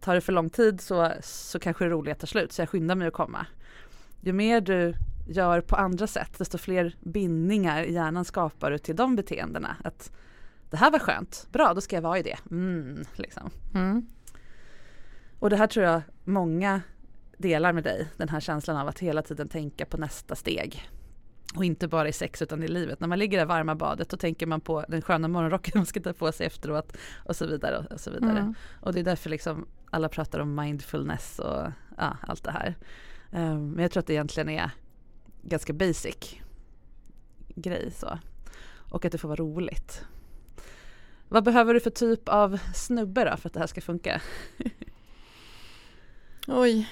[0.00, 2.94] tar det för lång tid så, så kanske det roliga tar slut så jag skyndar
[2.94, 3.46] mig att komma.
[4.20, 4.94] Ju mer du
[5.28, 9.76] gör på andra sätt desto fler bindningar i hjärnan skapar du till de beteendena.
[9.84, 10.12] Att
[10.70, 12.38] det här var skönt, bra då ska jag vara i det.
[12.50, 13.50] Mm, liksom.
[13.74, 14.06] Mm.
[15.40, 16.82] Och det här tror jag många
[17.38, 20.88] delar med dig, den här känslan av att hela tiden tänka på nästa steg.
[21.54, 23.00] Och inte bara i sex utan i livet.
[23.00, 25.86] När man ligger i det varma badet då tänker man på den sköna morgonrocken man
[25.86, 27.86] ska ta på sig efteråt och så vidare.
[27.90, 28.38] Och, så vidare.
[28.38, 28.54] Mm.
[28.80, 32.76] Och det är därför liksom alla pratar om mindfulness och ja, allt det här.
[33.32, 34.70] Um, men jag tror att det egentligen är
[35.42, 36.36] ganska basic
[37.48, 38.18] grej så.
[38.90, 40.04] Och att det får vara roligt.
[41.28, 44.22] Vad behöver du för typ av snubbe då för att det här ska funka?
[46.48, 46.88] Oj,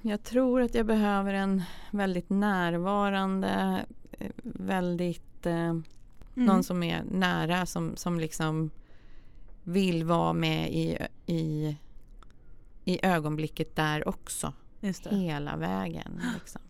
[0.00, 5.74] jag tror att jag behöver en väldigt närvarande, eh, väldigt eh,
[6.34, 8.70] någon som är nära som, som liksom
[9.62, 11.76] vill vara med i, i,
[12.84, 14.52] i ögonblicket där också.
[15.10, 16.20] Hela vägen.
[16.34, 16.62] Liksom.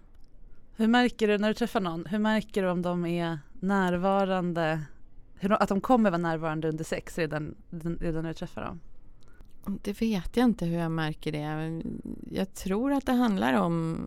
[0.77, 4.81] Hur märker du när du träffar någon, hur märker du om de är närvarande,
[5.35, 7.55] hur att de kommer vara närvarande under sex redan,
[8.01, 8.81] redan när du träffar dem?
[9.83, 11.83] Det vet jag inte hur jag märker det.
[12.31, 13.99] Jag tror att det handlar om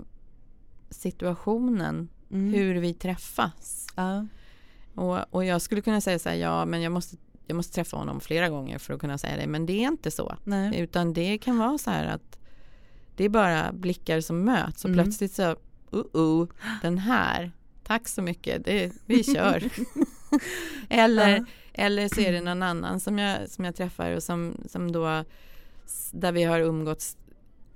[0.89, 2.53] situationen, Mm.
[2.53, 3.87] hur vi träffas.
[3.95, 4.27] Ja.
[4.95, 7.97] Och, och jag skulle kunna säga så här, ja men jag måste, jag måste träffa
[7.97, 9.47] honom flera gånger för att kunna säga det.
[9.47, 10.35] Men det är inte så.
[10.43, 10.79] Nej.
[10.79, 12.39] Utan det kan vara så här att
[13.15, 15.03] det är bara blickar som möts och Mm.
[15.03, 16.47] plötsligt så, uh oh,
[16.81, 17.51] den här,
[17.83, 19.63] tack så mycket, det, vi kör.
[20.89, 21.45] eller, Ja.
[21.73, 25.23] Eller så är det någon annan som jag, som jag träffar och som, som då,
[26.11, 27.17] där vi har umgåtts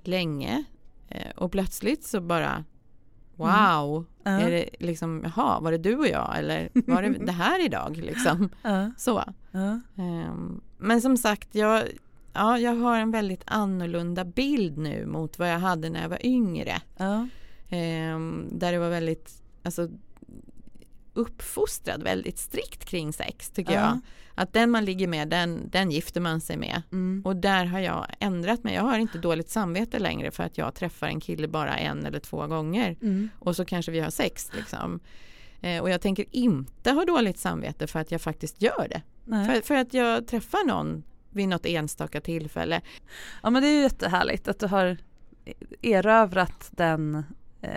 [0.02, 0.64] länge
[1.08, 2.64] eh, och plötsligt så bara
[3.36, 4.30] Wow, Ja.
[4.30, 7.96] är det liksom, jaha, var det du och jag eller var det det här idag
[7.96, 8.48] liksom?
[8.62, 8.90] Ja.
[8.98, 9.24] Så.
[9.96, 11.84] Ehm, men som sagt, jag,
[12.32, 16.26] ja, jag har en väldigt annorlunda bild nu mot vad jag hade när jag var
[16.26, 16.80] yngre.
[17.68, 19.88] Ehm, där det var väldigt, alltså
[21.18, 23.80] uppfostrad väldigt strikt kring sex tycker Ja.
[23.80, 23.98] jag.
[24.34, 26.82] Att den man ligger med, den, den gifter man sig med.
[26.92, 27.22] Mm.
[27.24, 28.74] Och där har jag ändrat mig.
[28.74, 32.18] Jag har inte dåligt samvete längre för att jag träffar en kille bara en eller
[32.20, 32.96] två gånger.
[33.02, 33.30] Mm.
[33.38, 35.00] Och så kanske vi har sex liksom.
[35.60, 39.02] Eh, och jag tänker inte ha dåligt samvete för att jag faktiskt gör det.
[39.46, 42.80] För, för att jag träffar någon vid något enstaka tillfälle.
[43.42, 44.96] Ja men det är ju jättehärligt att du har
[45.82, 47.24] erövrat den
[47.60, 47.70] eh,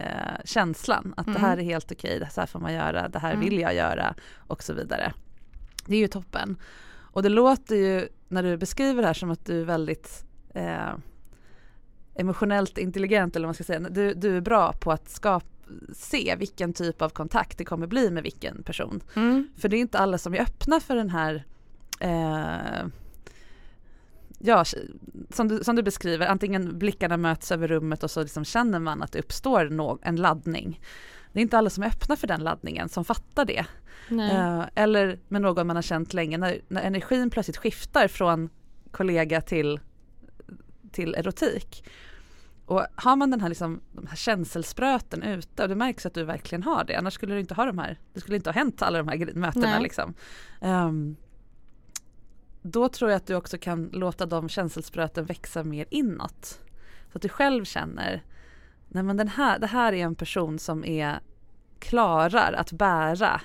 [0.45, 1.41] känslan att mm.
[1.41, 3.45] det här är helt okej, så här får man göra, det här mm.
[3.45, 5.13] vill jag göra och så vidare.
[5.85, 6.57] Det är ju toppen.
[6.93, 10.93] Och det låter ju när du beskriver det här som att du är väldigt eh,
[12.15, 13.79] emotionellt intelligent eller vad man ska säga.
[13.79, 15.45] Du, du är bra på att skapa
[15.93, 19.03] se vilken typ av kontakt det kommer bli med vilken person.
[19.15, 19.47] Mm.
[19.57, 21.45] För det är inte alla som är öppna för den här
[21.99, 22.87] eh,
[24.43, 24.65] ja,
[25.29, 29.01] som du, som du beskriver, antingen blickarna möts över rummet och så liksom känner man
[29.01, 30.81] att det uppstår no en laddning.
[31.33, 33.65] Det är inte alla som är öppna för den laddningen som fattar det.
[34.11, 38.49] Uh, eller med någon man har känt länge, när, när energin plötsligt skiftar från
[38.91, 39.79] kollega till,
[40.91, 41.85] till erotik.
[42.65, 46.23] Och har man den här, liksom, de här känselspröten ute och det märks att du
[46.23, 48.81] verkligen har det, annars skulle du inte ha de här, det skulle inte ha hänt
[48.81, 50.13] alla de här mötena liksom.
[50.61, 51.15] Um,
[52.61, 56.59] då tror jag att du också kan låta de känselspröten växa mer inåt.
[57.11, 58.23] Så att du själv känner,
[58.87, 61.19] nej men den här, det här är en person som är
[61.79, 63.41] klarar att bära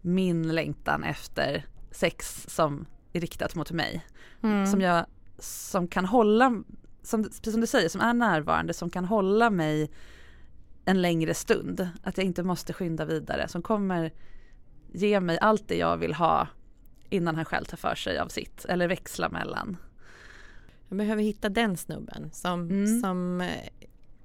[0.00, 4.06] min längtan efter sex som är riktat mot mig.
[4.42, 4.66] Mm.
[4.66, 5.06] Som jag,
[5.38, 6.62] som kan hålla,
[7.02, 9.90] som, precis som du säger, som är närvarande, som kan hålla mig
[10.84, 11.88] en längre stund.
[12.02, 14.12] Att jag inte måste skynda vidare, som kommer
[14.92, 16.48] ge mig allt det jag vill ha
[17.10, 19.76] innan han själv tar för sig av sitt eller växla mellan.
[20.88, 23.00] Jag behöver hitta den snubben som, mm.
[23.00, 23.48] som,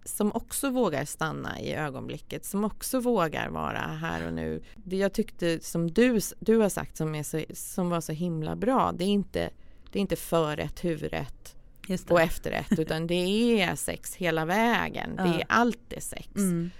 [0.06, 4.64] som också vågar stanna i ögonblicket, som också vågar vara här och nu.
[4.76, 8.56] Det jag tyckte som du, du har sagt som, är så, som var så himla
[8.56, 9.50] bra, det är inte,
[9.92, 11.56] det är inte förrätt, huvudrätt
[12.10, 15.14] och efterrätt utan det är sex hela vägen.
[15.18, 15.24] Ja.
[15.24, 16.36] Det är alltid sex.
[16.36, 16.72] Mm.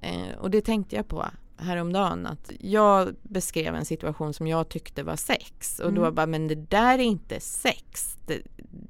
[0.00, 1.26] Eh, och det tänkte jag på
[1.62, 6.02] häromdagen att jag beskrev en situation som jag tyckte var sex och mm.
[6.02, 8.16] då bara men det där är inte sex.
[8.26, 8.42] Det,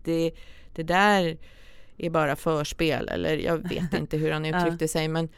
[0.05, 0.33] det,
[0.75, 1.39] det där
[1.97, 4.89] är bara förspel eller jag vet inte hur han uttryckte ja.
[4.89, 5.29] sig men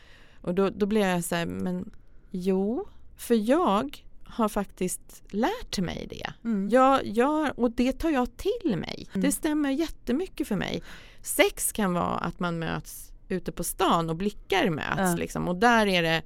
[0.41, 1.91] och då, då blev jag så här men
[2.31, 6.49] jo för jag har faktiskt lärt mig det.
[6.49, 6.69] Mm.
[6.69, 9.07] Jag, jag, och det tar jag till mig.
[9.13, 9.23] Mm.
[9.23, 10.83] Det stämmer jättemycket för mig.
[11.23, 15.15] Sex kan vara att man möts ute på stan och blickar möts ja.
[15.17, 16.23] liksom, och där är det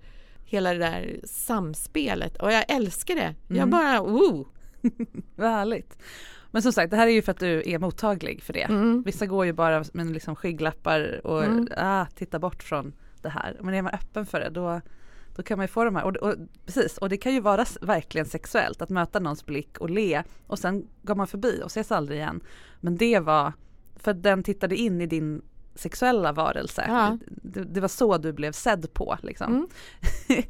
[0.48, 3.34] hela det där samspelet och jag älskar det.
[3.48, 3.70] Jag mm.
[3.70, 4.48] bara, woo!
[5.37, 5.98] Vad härligt.
[6.50, 8.62] Men som sagt, det här är ju för att du är mottaglig för det.
[8.62, 9.02] Mm.
[9.02, 11.68] Vissa går ju bara med liksom skygglappar och mm.
[11.76, 13.56] ah, tittar bort från det här.
[13.61, 14.80] Men är man öppen för det då,
[15.37, 16.34] då kan man ju få de här, och, och,
[16.66, 20.58] precis, och det kan ju vara verkligen sexuellt att möta någons blick och le och
[20.58, 22.40] sen går man förbi och ses aldrig igen.
[22.80, 23.52] Men det var,
[23.96, 25.42] för den tittade in i din
[25.79, 26.85] sexuella varelse.
[26.88, 27.19] Ja.
[27.27, 29.19] Det, det, var så du blev sedd på.
[29.23, 29.53] Liksom.
[29.53, 29.69] Mm.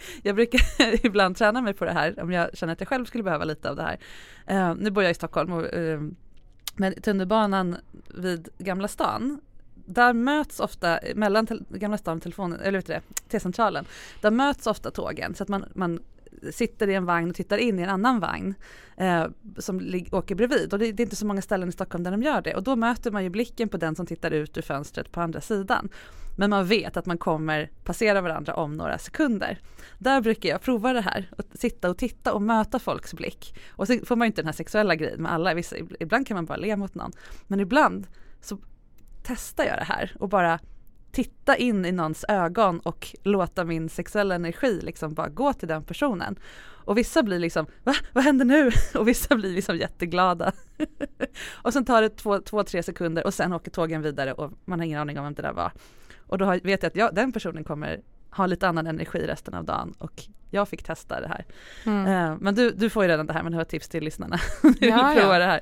[0.23, 0.61] jag brukar
[1.07, 3.71] ibland träna mig på det här om jag känner att jag själv skulle behöva lite
[3.71, 3.99] av det här.
[4.51, 6.01] Uh, nu bor jag i Stockholm och uh,
[6.77, 7.77] men tunnelbanan
[8.14, 9.41] vid Gamla stan
[9.88, 13.85] där möts ofta, mellan Gamla stan och telefonen, eller vet du det, T-centralen,
[14.21, 16.01] där möts ofta tågen så att man, man
[16.53, 18.55] sitter i en vagn och tittar in i en annan vagn
[18.96, 19.27] eh,
[19.59, 20.72] som åker bredvid.
[20.72, 22.55] Och det, det, är inte så många ställen i Stockholm där de gör det.
[22.55, 25.40] Och då möter man ju blicken på den som tittar ut ur fönstret på andra
[25.40, 25.88] sidan.
[26.37, 29.59] Men man vet att man kommer passera varandra om några sekunder.
[29.98, 33.59] Där brukar jag prova det här, att sitta och titta och möta folks blick.
[33.70, 36.35] Och så får man ju inte den här sexuella grejen med alla, Vissa, ibland kan
[36.35, 37.12] man bara le mot någon.
[37.46, 38.07] Men ibland
[38.40, 38.59] så
[39.22, 40.59] testar jag det här och bara
[41.18, 45.85] titta in i någons ögon och låta min sexuella energi liksom bara gå till den
[45.85, 46.38] personen.
[46.61, 47.94] Och vissa blir liksom, va?
[48.12, 48.70] Vad händer nu?
[48.94, 50.52] Och vissa blir liksom jätteglada.
[51.62, 54.81] och sen tar det två, två, tre sekunder och sen åker tågen vidare och man
[54.81, 55.72] har ingen aning om vem det där var.
[56.18, 58.00] Och då vet jag att jag, den personen kommer
[58.31, 61.44] ha lite annan energi resten av dagen och jag fick testa det här.
[61.87, 62.31] Mm.
[62.33, 64.38] Uh, men du, du får ju redan det här men har ett tips till lyssnarna.
[64.81, 65.38] ja, ja.
[65.38, 65.61] det här.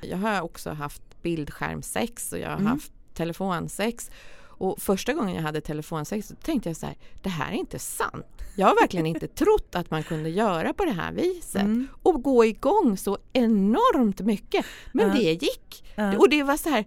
[0.00, 2.66] Jag har också haft bildskärmsex och jag har mm.
[2.66, 4.10] haft telefonsex
[4.58, 7.78] och första gången jag hade telefonsex så tänkte jag så här, det här är inte
[7.78, 8.26] sant.
[8.56, 11.88] Jag har verkligen inte trott att man kunde göra på det här viset mm.
[12.02, 14.66] och gå igång så enormt mycket.
[14.92, 15.14] Men uh.
[15.14, 15.84] det gick.
[15.98, 16.14] Uh.
[16.14, 16.84] Och det var så här.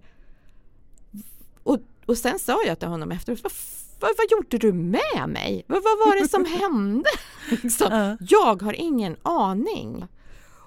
[1.63, 3.51] Och, och sen sa jag till honom efteråt, vad,
[3.99, 5.65] vad, vad gjorde du med mig?
[5.67, 7.09] Vad, vad var det som hände?
[7.63, 8.13] liksom, uh.
[8.19, 10.05] Jag har ingen aning.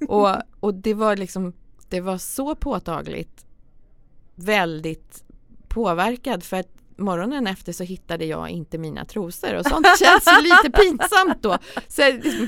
[0.08, 1.52] Och, och det var liksom,
[1.88, 3.46] det var så påtagligt
[4.34, 5.24] väldigt
[5.68, 10.70] påverkad för att morgonen efter så hittade jag inte mina trosor och sånt känns lite
[10.80, 11.58] pinsamt då.
[11.88, 12.02] Så,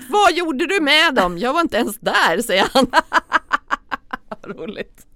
[0.09, 1.39] vad gjorde du med dem?
[1.39, 2.87] Jag var inte ens där, säger han.
[4.57, 5.07] Roligt.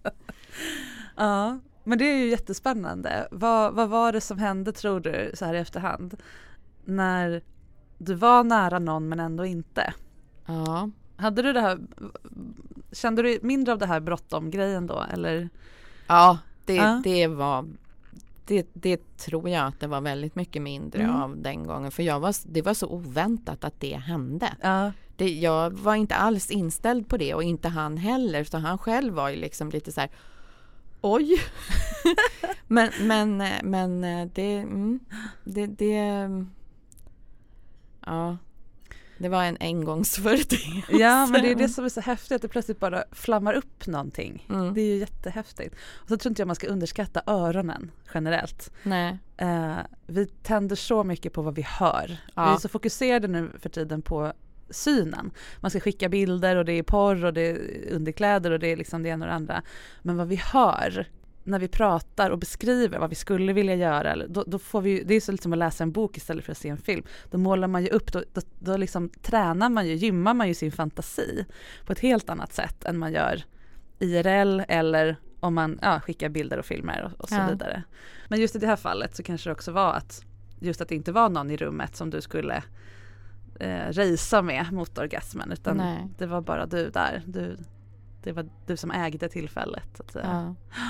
[1.16, 3.28] Ja, men det är ju jättespännande.
[3.30, 6.16] Vad, vad var det som hände tror du så här i efterhand?
[6.84, 7.42] När
[7.98, 9.94] du var nära någon men ändå inte?
[10.46, 10.90] Ja.
[11.16, 11.78] Hade du det här,
[12.92, 15.48] Kände du mindre av det här bråttom-grejen då eller?
[16.06, 17.00] Ja, det, Ja.
[17.04, 17.66] det var
[18.50, 21.16] det, det tror jag att det var väldigt mycket mindre Mm.
[21.16, 24.56] av den gången för jag var, det var så oväntat att det hände.
[24.62, 24.92] Ja.
[25.16, 29.14] Det, jag var inte alls inställd på det och inte han heller så han själv
[29.14, 30.10] var ju liksom lite så här
[31.00, 31.36] Oj!
[32.66, 34.00] men, men, men
[34.34, 35.00] det, mm,
[35.44, 36.28] det, det
[38.06, 38.36] Ja
[39.20, 40.92] Det var en engångsföreteelse.
[40.92, 43.86] Ja men det är det som är så häftigt att det plötsligt bara flammar upp
[43.86, 44.46] någonting.
[44.50, 44.74] Mm.
[44.74, 45.74] Det är ju jättehäftigt.
[45.94, 48.72] Och så tror inte jag man ska underskatta öronen generellt.
[48.82, 49.18] Nej.
[49.36, 52.16] Eh, vi tänder så mycket på vad vi hör.
[52.34, 52.44] Ja.
[52.44, 54.32] Vi är så fokuserade nu för tiden på
[54.70, 55.30] synen.
[55.60, 57.58] Man ska skicka bilder och det är porr och det är
[57.92, 59.62] underkläder och det är liksom det ena och det andra.
[60.02, 61.06] Men vad vi hör
[61.44, 65.14] när vi pratar och beskriver vad vi skulle vilja göra, då, då får vi, det
[65.14, 67.02] är så liksom att läsa en bok istället för att se en film.
[67.30, 70.54] Då målar man ju upp, då, då, då liksom tränar man ju, gymmar man ju
[70.54, 71.46] sin fantasi
[71.86, 73.42] på ett helt annat sätt än man gör
[73.98, 77.48] IRL eller om man ja, skickar bilder och filmer och, och så Ja.
[77.50, 77.82] vidare.
[78.28, 80.24] Men just i det här fallet så kanske det också var att
[80.60, 82.62] just att det inte var någon i rummet som du skulle
[83.60, 86.08] eh, racea med mot orgasmen utan Nej.
[86.18, 87.22] det var bara du där.
[87.26, 87.56] Du,
[88.22, 89.84] det var du som ägde tillfället.
[89.96, 90.54] Så att säga.
[90.76, 90.80] Ja.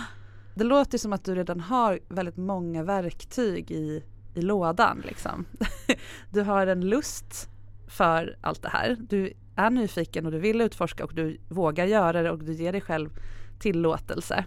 [0.55, 5.03] Det låter som att du redan har väldigt många verktyg i, i lådan.
[5.05, 5.45] Liksom.
[6.31, 7.49] Du har en lust
[7.89, 8.97] för allt det här.
[9.01, 12.73] Du är nyfiken och du vill utforska och du vågar göra det och du ger
[12.73, 13.11] dig själv
[13.59, 14.45] tillåtelse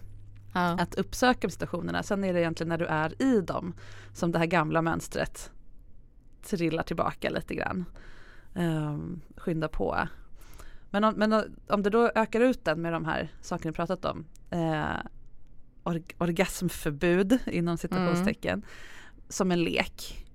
[0.54, 0.78] Ja.
[0.80, 2.04] att uppsöka situationerna.
[2.04, 3.74] Sen är det egentligen när du är i dem
[4.14, 5.52] som det här gamla mönstret
[6.44, 7.86] trillar tillbaka lite grann.
[8.56, 10.08] Um, skynda på.
[10.90, 14.06] Men om, men om du då ökar ut den med de här sakerna vi pratat
[14.06, 14.26] om.
[14.50, 14.98] Eh,
[15.84, 18.66] org, orgasmförbud inom citationstecken.
[19.30, 20.26] Som en lek.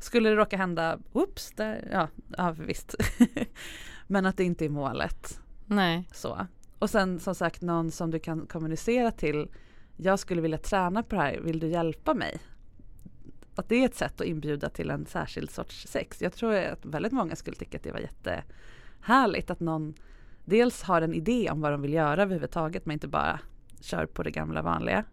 [0.00, 2.94] Skulle det råka hända, oops, där, ja, ja visst.
[4.06, 5.40] men att det inte är målet.
[5.66, 6.08] Nej.
[6.12, 6.46] Så.
[6.78, 9.48] Och sen som sagt någon som du kan kommunicera till.
[9.96, 12.38] Jag skulle vilja träna på det här, vill du hjälpa mig?
[13.54, 16.22] Att det är ett sätt att inbjuda till en särskild sorts sex.
[16.22, 19.94] Jag tror att väldigt många skulle tycka att det var jättehärligt att någon
[20.44, 23.40] dels har en idé om vad de vill göra överhuvudtaget men inte bara
[23.82, 25.04] kör på det gamla vanliga.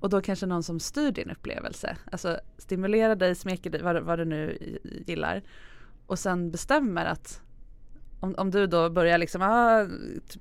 [0.00, 1.96] Och då kanske någon som styr din upplevelse.
[2.12, 4.58] Alltså stimulerar dig, smeker dig, vad, vad du nu
[5.06, 5.42] gillar.
[6.06, 7.40] Och sen bestämmer att
[8.20, 9.86] om, om du då börjar liksom ah,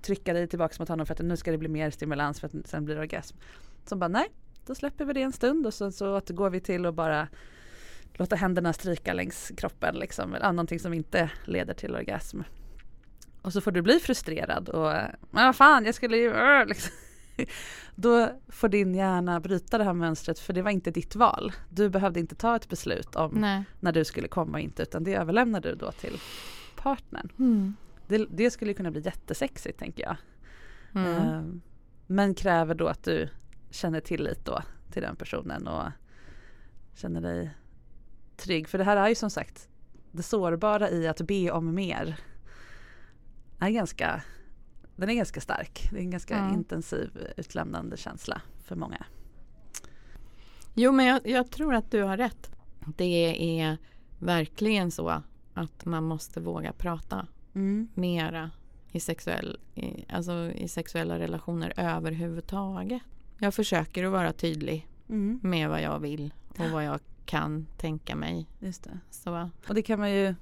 [0.01, 2.67] trycka dig tillbaka mot honom för att nu ska det bli mer stimulans för att
[2.67, 3.37] sen blir det orgasm.
[3.85, 4.31] Så bara nej,
[4.65, 7.27] då släpper vi det en stund och så, så återgår vi till att bara
[8.13, 10.33] låta händerna stryka längs kroppen liksom.
[10.33, 12.41] Eller någonting som inte leder till orgasm.
[13.41, 14.91] Och så får du bli frustrerad och
[15.31, 16.91] men vad fan jag skulle ju ah", liksom.
[17.95, 21.51] Då får din hjärna bryta det här mönstret för det var inte ditt val.
[21.69, 23.63] Du behövde inte ta ett beslut om Nej.
[23.79, 26.19] när du skulle komma och inte utan det överlämnar du då till
[26.75, 27.29] partnern.
[27.39, 27.75] Mm.
[28.07, 30.15] Det, det skulle kunna bli jättesexigt tänker jag.
[30.95, 31.21] Mm.
[31.21, 31.61] Ehm,
[32.07, 33.29] men kräver då att du
[33.69, 35.83] känner tillit då till den personen och
[36.95, 37.49] känner dig
[38.37, 38.67] trygg.
[38.67, 39.69] För det här är ju som sagt
[40.11, 42.19] det sårbara i att be om mer.
[43.59, 44.21] Är ganska,
[44.95, 45.87] den är ganska stark.
[45.91, 46.53] Det är en ganska Mm.
[46.53, 49.05] intensiv utlämnande känsla för många.
[50.73, 52.51] Jo, men jag, jag tror att du har rätt.
[52.97, 53.77] Det är
[54.19, 55.21] verkligen så
[55.53, 57.27] att man måste våga prata
[57.93, 58.51] mera
[58.91, 63.01] i, sexuell, i, alltså i sexuella relationer överhuvudtaget.
[63.37, 65.39] Jag försöker att vara tydlig Mm.
[65.43, 68.47] med vad jag vill och vad jag kan tänka mig.
[68.59, 68.99] Just det.
[69.09, 70.35] Så, Och det kan man ju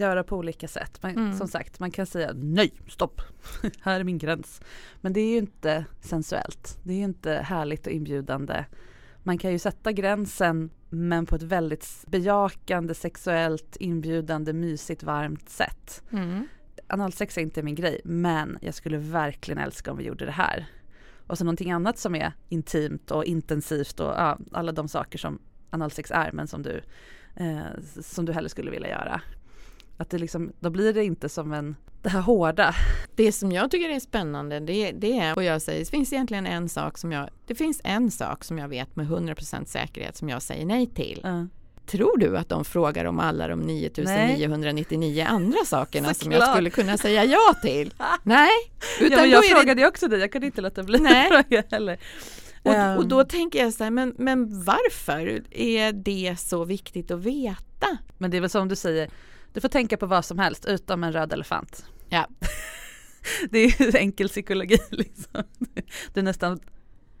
[0.00, 0.98] göra på olika sätt.
[1.02, 1.36] Men Mm.
[1.38, 3.20] som sagt, man kan säga nej, stopp,
[3.80, 4.60] här är min gräns.
[5.00, 6.78] Men det är ju inte sensuellt.
[6.82, 8.64] Det är ju inte härligt och inbjudande.
[9.22, 16.02] Man kan ju sätta gränsen men på ett väldigt bejakande, sexuellt, inbjudande, mysigt, varmt sätt.
[16.12, 16.46] mm.
[16.88, 20.66] Analsex är inte min grej, men jag skulle verkligen älska om vi gjorde det här.
[21.26, 25.38] Och så någonting annat som är intimt och intensivt och ja, alla de saker som
[25.70, 26.80] analsex är men som du,
[27.36, 27.60] eh,
[28.02, 29.20] som du hellre skulle vilja göra.
[30.00, 32.74] Att det liksom, då blir det inte som en, det här hårda.
[33.16, 36.46] Det som jag tycker är spännande det, det är, och jag säger, det finns egentligen
[36.46, 40.28] en sak som jag, det finns en sak som jag vet med 100% säkerhet som
[40.28, 41.20] jag säger nej till.
[41.22, 41.46] Ja.
[41.86, 46.56] Tror du att de frågar om alla de 9999 andra sakerna som jag Såklart.
[46.56, 47.94] skulle kunna säga ja till?
[48.22, 48.50] Nej,
[49.00, 51.26] utan ja, men jag det frågade ju också dig, jag kunde inte låta bli Nej.
[51.26, 51.98] att fråga heller.
[52.62, 57.10] Och, Ehm, och då tänker jag så här, men, men varför är det så viktigt
[57.10, 57.98] att veta?
[58.18, 59.10] Men det är väl som du säger,
[59.52, 61.86] du får tänka på vad som helst utom en röd elefant.
[62.08, 62.26] Ja.
[63.50, 65.42] det är ju enkel psykologi liksom.
[66.14, 66.60] Du nästan,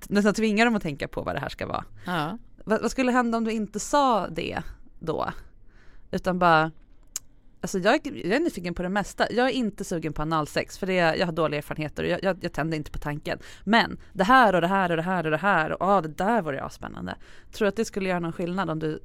[0.08, 1.84] nästan tvingar dem att tänka på vad det här ska vara.
[2.06, 2.38] Ja.
[2.64, 4.62] Vad, vad skulle hända om du inte sa det
[4.98, 5.32] då?
[6.10, 6.70] Utan bara,
[7.62, 9.32] Alltså jag, jag är nyfiken på det mesta.
[9.32, 12.38] Jag är inte sugen på analsex för det, jag har dåliga erfarenheter och jag, jag,
[12.40, 13.38] jag tänder inte på tanken.
[13.64, 16.08] Men det här och det här och det här och det här och ah, det
[16.08, 17.16] där var det spännande.
[17.52, 19.00] Tror du att det skulle göra någon skillnad om du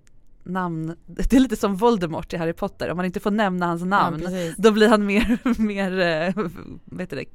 [0.45, 3.83] namn, det är lite som Voldemort i Harry Potter, om man inte får nämna hans
[3.83, 6.45] namn ja, då blir han mer, mer äh,
[6.85, 7.25] vet det,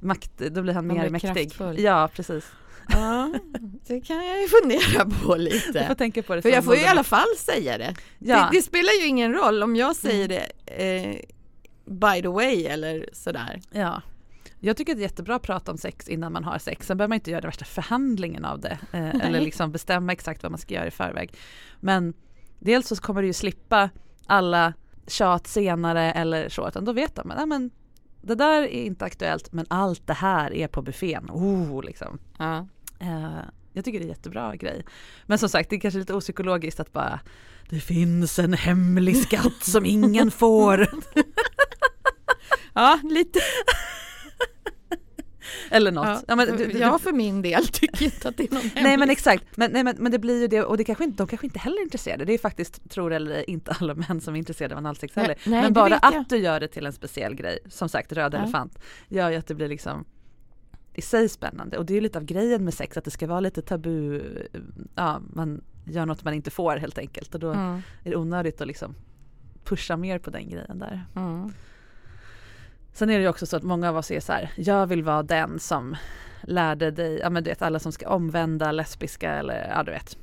[0.00, 1.34] makt, då blir han, han mer blir mäktig.
[1.34, 1.80] Kraftfull.
[1.80, 2.44] Ja precis.
[2.92, 3.32] Ja,
[3.86, 5.80] det kan jag ju fundera på lite.
[5.80, 7.94] Du får tänka på det För jag får ju i alla fall säga det.
[8.18, 8.36] Ja.
[8.36, 8.58] det.
[8.58, 8.62] det.
[8.62, 10.42] spelar ju ingen roll om jag säger mm.
[10.66, 11.16] det eh,
[11.84, 13.60] by the way eller sådär.
[13.70, 14.02] Ja.
[14.60, 16.86] Jag tycker det är jättebra att prata om sex innan man har sex.
[16.86, 18.78] Sen behöver man inte göra det värsta förhandlingen av det.
[18.92, 21.34] Eh, eller liksom bestämma exakt vad man ska göra i förväg.
[21.80, 22.14] Men
[22.60, 23.90] dels så kommer du ju slippa
[24.26, 24.72] alla
[25.06, 26.68] tjat senare eller så.
[26.68, 27.70] Utan då vet de, ja, men
[28.22, 31.30] det där är inte aktuellt men allt det här är på buffén.
[31.30, 32.18] Oh, liksom.
[32.38, 32.66] Ja.
[33.02, 33.40] Uh,
[33.72, 34.84] jag tycker det är en jättebra grej.
[35.26, 37.20] Men som sagt, det är kanske lite opsykologiskt att bara
[37.68, 40.88] det finns en hemlig skatt som ingen får.
[42.74, 43.40] ja, lite.
[45.70, 46.06] Eller något.
[46.06, 48.74] Ja, ja men, du, jag för min del tycker inte att det är någon hemlis.
[48.82, 51.16] Nej men exakt, men, nej, men, men det blir ju det och det kanske inte,
[51.16, 52.24] de kanske inte heller är intresserade.
[52.24, 55.36] Det är faktiskt, tror eller inte alla män som är intresserade av analsex heller.
[55.44, 58.38] Nej, men bara att du gör det till en speciell grej, som sagt röd ja.
[58.38, 60.04] elefant, gör ju att det blir liksom
[60.94, 63.40] i sig spännande och det är lite av grejen med sex att det ska vara
[63.40, 64.22] lite tabu,
[64.94, 67.82] ja man gör något man inte får helt enkelt och då mm.
[68.04, 68.94] är det onödigt att liksom
[69.64, 71.04] pusha mer på den grejen där.
[71.16, 71.52] Mm.
[72.92, 75.02] Sen är det ju också så att många av oss är så här, jag vill
[75.02, 75.96] vara den som
[76.42, 80.16] lärde dig, ja men du vet alla som ska omvända lesbiska eller ja du vet.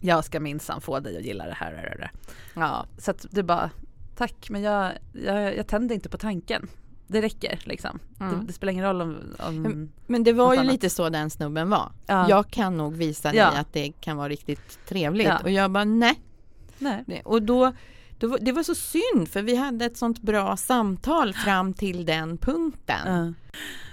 [0.00, 2.10] Jag ska minsann få dig att gilla det här.
[2.54, 3.70] Ja, så att du bara,
[4.16, 6.68] tack men jag, jag, jag tänder inte på tanken.
[7.06, 7.98] Det räcker liksom.
[8.20, 8.38] Mm.
[8.40, 10.72] Det, det, spelar ingen roll om, om Men det var ju annat.
[10.72, 11.92] lite så den snubben var.
[12.06, 12.28] Ja.
[12.28, 13.46] Jag kan nog visa dig ja.
[13.46, 15.26] att det kan vara riktigt trevligt.
[15.26, 15.38] Ja.
[15.42, 16.20] Och jag bara nej.
[16.78, 17.22] nej.
[17.24, 17.72] Och då
[18.18, 23.08] det var så synd för vi hade ett sånt bra samtal fram till den punkten.
[23.08, 23.30] Uh.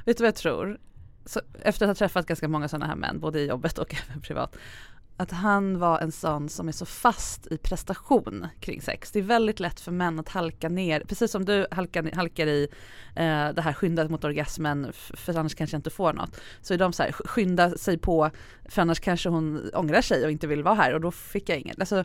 [0.05, 0.79] Vet du vad jag tror?
[1.25, 4.21] Så, efter att ha träffat ganska många sådana här män, både i jobbet och även
[4.21, 4.55] privat,
[5.17, 9.11] att han var en sån som är så fast i prestation kring sex.
[9.11, 12.67] Det är väldigt lätt för män att halka ner, precis som du halkar, halkar i
[13.15, 16.41] eh, det här skynda mot orgasmen för annars kanske jag inte får något.
[16.61, 18.29] Så är de så här, skynda sig på
[18.65, 21.59] för annars kanske hon ångrar sig och inte vill vara här och då fick jag
[21.59, 21.79] inget.
[21.79, 22.03] Alltså,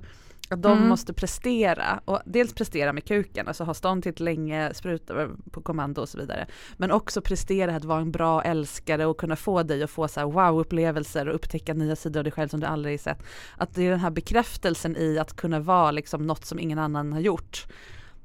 [0.50, 0.88] att de mm.
[0.88, 6.08] måste prestera och dels prestera med kuken, alltså ha ståndtitt länge, spruta på kommando och
[6.08, 6.46] så vidare.
[6.76, 10.20] Men också prestera att vara en bra älskare och kunna få dig att få så
[10.20, 13.22] wow-upplevelser och upptäcka nya sidor av dig själv som du aldrig sett.
[13.56, 17.12] Att det är den här bekräftelsen i att kunna vara liksom något som ingen annan
[17.12, 17.66] har gjort.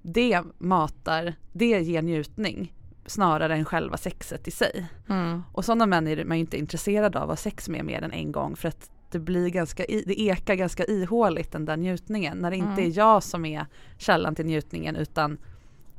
[0.01, 2.73] Det matar, det ger njutning
[3.05, 4.85] snarare än själva sexet i sig.
[5.09, 5.43] Mm.
[5.51, 8.11] Och sådana män är man ju inte intresserad av att ha sex med mer än
[8.11, 12.51] en gång för att det blir ganska, det ekar ganska ihåligt den där njutningen när
[12.51, 12.91] det inte mm.
[12.91, 13.65] är jag som är
[13.97, 15.37] källan till njutningen utan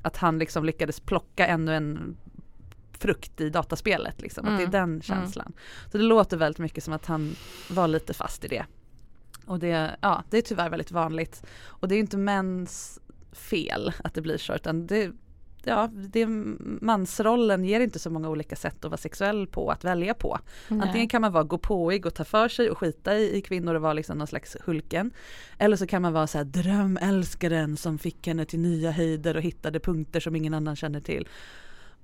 [0.02, 2.16] att han liksom lyckades plocka ännu en
[2.92, 4.54] frukt i dataspelet liksom, mm.
[4.54, 4.90] att det är mm.
[4.90, 5.02] den mm.
[5.02, 5.46] känslan.
[5.46, 5.58] Mm.
[5.92, 7.36] Så det låter väldigt mycket som att han
[7.70, 8.66] var lite fast i det.
[9.46, 11.46] Och det, ja, det är tyvärr väldigt vanligt.
[11.64, 13.00] Och det är inte mäns
[13.32, 15.12] fel att det blir så utan det,
[15.66, 16.26] ja, det,
[16.80, 20.38] mansrollen ger inte så många olika sätt att vara sexuell på, att välja på.
[20.68, 20.80] Nej.
[20.82, 23.82] Antingen kan man vara gåpåig och ta för sig och skita i, i kvinnor och
[23.82, 25.10] vara liksom någon slags Hulken.
[25.58, 29.42] Eller så kan man vara så här drömälskaren som fick henne till nya höjder och
[29.42, 31.28] hittade punkter som ingen annan känner till.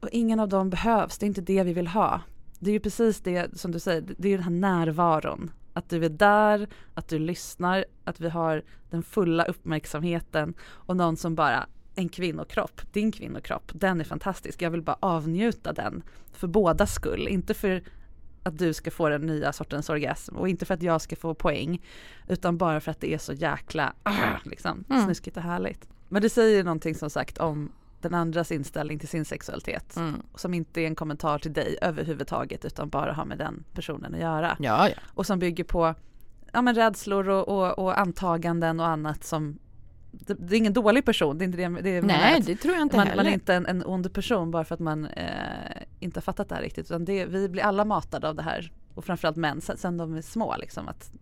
[0.01, 2.21] Och ingen av dem behövs, det är inte det vi vill ha.
[2.59, 5.51] Det är ju precis det som du säger, det är den här närvaron.
[5.73, 11.17] Att du är där, att du lyssnar, att vi har den fulla uppmärksamheten och någon
[11.17, 14.63] som bara en kvinnokropp, din kvinnokropp, den är fantastisk.
[14.63, 17.83] Jag vill bara avnjuta den för båda skull, inte för
[18.43, 21.35] att du ska få den nya sortens orgasm och inte för att jag ska få
[21.35, 21.83] poäng
[22.29, 25.05] utan bara för att det är så jäkla ah, liksom, mm.
[25.05, 25.89] snuskigt och härligt.
[26.09, 30.23] Men det säger någonting som sagt om den andras inställning till sin sexualitet mm.
[30.35, 34.21] som inte är en kommentar till dig överhuvudtaget utan bara har med den personen att
[34.21, 34.57] göra.
[34.61, 34.95] Ja, ja.
[35.15, 35.95] Och som bygger på
[36.53, 39.59] ja, men rädslor och, och, och antaganden och annat som
[40.11, 42.97] det, är ingen dålig person, det är inte det, det Nej det tror jag inte
[42.97, 43.23] man, heller.
[43.23, 46.49] Man är inte en, en ond person bara för att man eh, inte har fattat
[46.49, 49.61] det här riktigt utan det, vi blir alla matade av det här och framförallt män
[49.61, 51.13] sen, sen de är små liksom att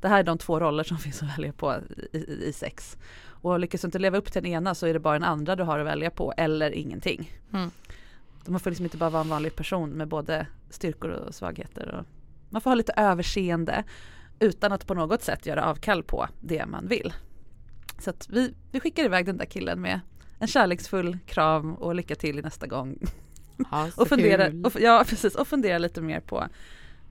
[0.00, 1.74] det här är de två roller som finns att välja på
[2.12, 4.92] i, i, i sex och lyckas du inte leva upp till den ena så är
[4.92, 7.32] det bara den andra du har att välja på eller ingenting.
[7.52, 7.70] Mm.
[8.46, 12.06] Man får liksom inte bara vara en vanlig person med både styrkor och svagheter och
[12.50, 13.84] man får ha lite överseende
[14.38, 17.12] utan att på något sätt göra avkall på det man vill.
[17.98, 20.00] Så att vi, vi skickar iväg den där killen med
[20.38, 22.98] en kärleksfull kram och lycka till i nästa gång.
[23.70, 26.46] Ja, och, fundera, och, ja, precis, och fundera lite mer på,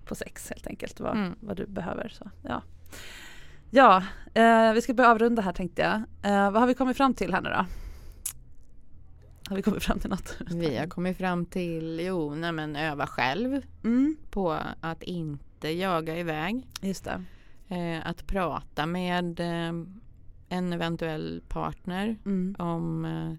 [0.05, 1.35] på sex helt enkelt, vad, mm.
[1.39, 2.09] vad du behöver.
[2.09, 2.61] Så, ja,
[3.69, 5.95] ja eh, vi ska börja avrunda här tänkte jag.
[6.31, 7.65] Eh, vad har vi kommit fram till här nu då?
[9.49, 10.37] Har vi kommit fram till något?
[10.51, 16.17] Vi har kommit fram till, jo, nej men öva själv Mm, på att inte jaga
[16.17, 16.67] iväg.
[16.81, 17.23] just det.
[17.75, 19.73] Eh, att prata med eh,
[20.49, 22.55] en eventuell partner Mm.
[22.59, 23.33] om eh,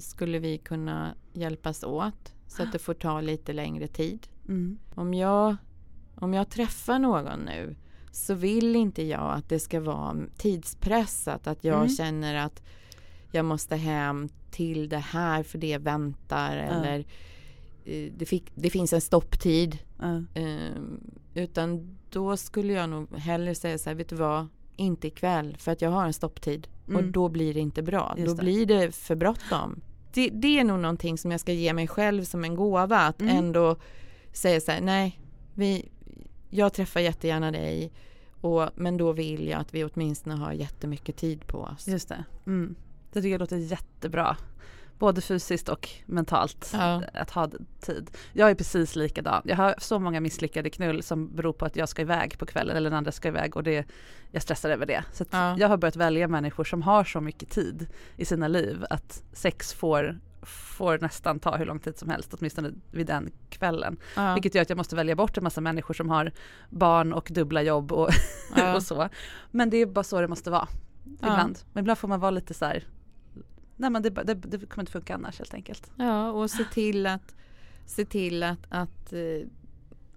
[0.00, 4.26] skulle vi kunna hjälpas åt så att det får ta lite längre tid.
[4.48, 4.78] Mm.
[4.94, 5.56] Om jag,
[6.14, 7.76] om jag träffar någon nu
[8.12, 11.88] så vill inte jag att det ska vara tidspressat, att jag Mm.
[11.88, 12.62] känner att
[13.32, 16.98] jag måste hem till det här för det väntar eller
[17.84, 19.78] eh, det, fick, det finns en stopptid.
[19.98, 20.22] Ja.
[20.34, 20.82] Eh,
[21.34, 24.46] utan då skulle jag nog hellre säga så här, vet du vad,
[24.76, 27.12] inte ikväll för att jag har en stopptid och Mm.
[27.12, 28.14] då blir det inte bra.
[28.18, 28.42] Just då det.
[28.42, 29.80] blir det för bråttom.
[30.12, 33.20] Det, det är nog någonting som jag ska ge mig själv som en gåva att
[33.20, 33.36] Mm.
[33.36, 33.76] ändå
[34.32, 35.20] säga så här, nej,
[35.54, 35.88] vi,
[36.50, 37.92] jag träffar jättegärna dig
[38.40, 41.88] och, men då vill jag att vi åtminstone har jättemycket tid på oss.
[41.88, 42.24] Just det.
[42.46, 42.74] Mm.
[43.12, 44.36] Det tycker jag låter jättebra.
[44.98, 46.70] Både fysiskt och mentalt.
[46.72, 47.02] Ja.
[47.14, 47.48] Att ha
[47.80, 48.10] tid.
[48.32, 49.42] Jag är precis likadan.
[49.44, 52.76] Jag har så många misslyckade knull som beror på att jag ska iväg på kvällen
[52.76, 53.86] eller den andra ska iväg och det,
[54.30, 55.04] jag stressar över det.
[55.12, 55.56] Så Ja.
[55.58, 57.86] jag har börjat välja människor som har så mycket tid
[58.16, 62.70] i sina liv att sex får, får nästan ta hur lång tid som helst, åtminstone
[62.90, 63.96] vid den kvällen.
[64.16, 64.34] Ja.
[64.34, 66.32] Vilket gör att jag måste välja bort en massa människor som har
[66.70, 68.08] barn och dubbla jobb och,
[68.76, 69.08] och så.
[69.50, 70.68] Men det är bara så det måste vara
[71.04, 71.58] ibland.
[71.72, 72.84] Men ibland får man vara lite så här,
[73.76, 75.90] nej men det, det, det kommer inte funka annars helt enkelt.
[75.96, 77.34] Ja, och se till att,
[77.86, 79.46] se till att, att, eh,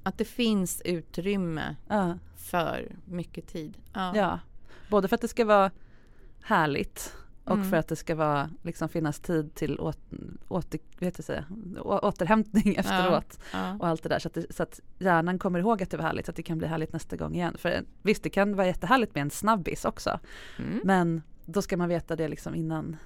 [0.03, 2.17] att det finns utrymme Ja.
[2.35, 3.77] för mycket tid.
[3.93, 4.15] Ja.
[4.15, 4.39] ja.
[4.89, 5.71] Både för att det ska vara
[6.41, 7.69] härligt och Mm.
[7.69, 9.99] för att det ska vara, liksom finnas tid till åt,
[10.47, 11.45] åter, vet jag säga,
[11.81, 13.75] å, återhämtning efteråt Ja.
[13.79, 16.03] och allt det där så att, det, så att hjärnan kommer ihåg att det var
[16.03, 17.55] härligt så att det kan bli härligt nästa gång igen.
[17.57, 20.19] För en- visst det kan vara jättehärligt med en snabbis också
[20.59, 20.81] Mm.
[20.83, 21.21] men
[21.51, 22.97] då ska man veta det liksom innan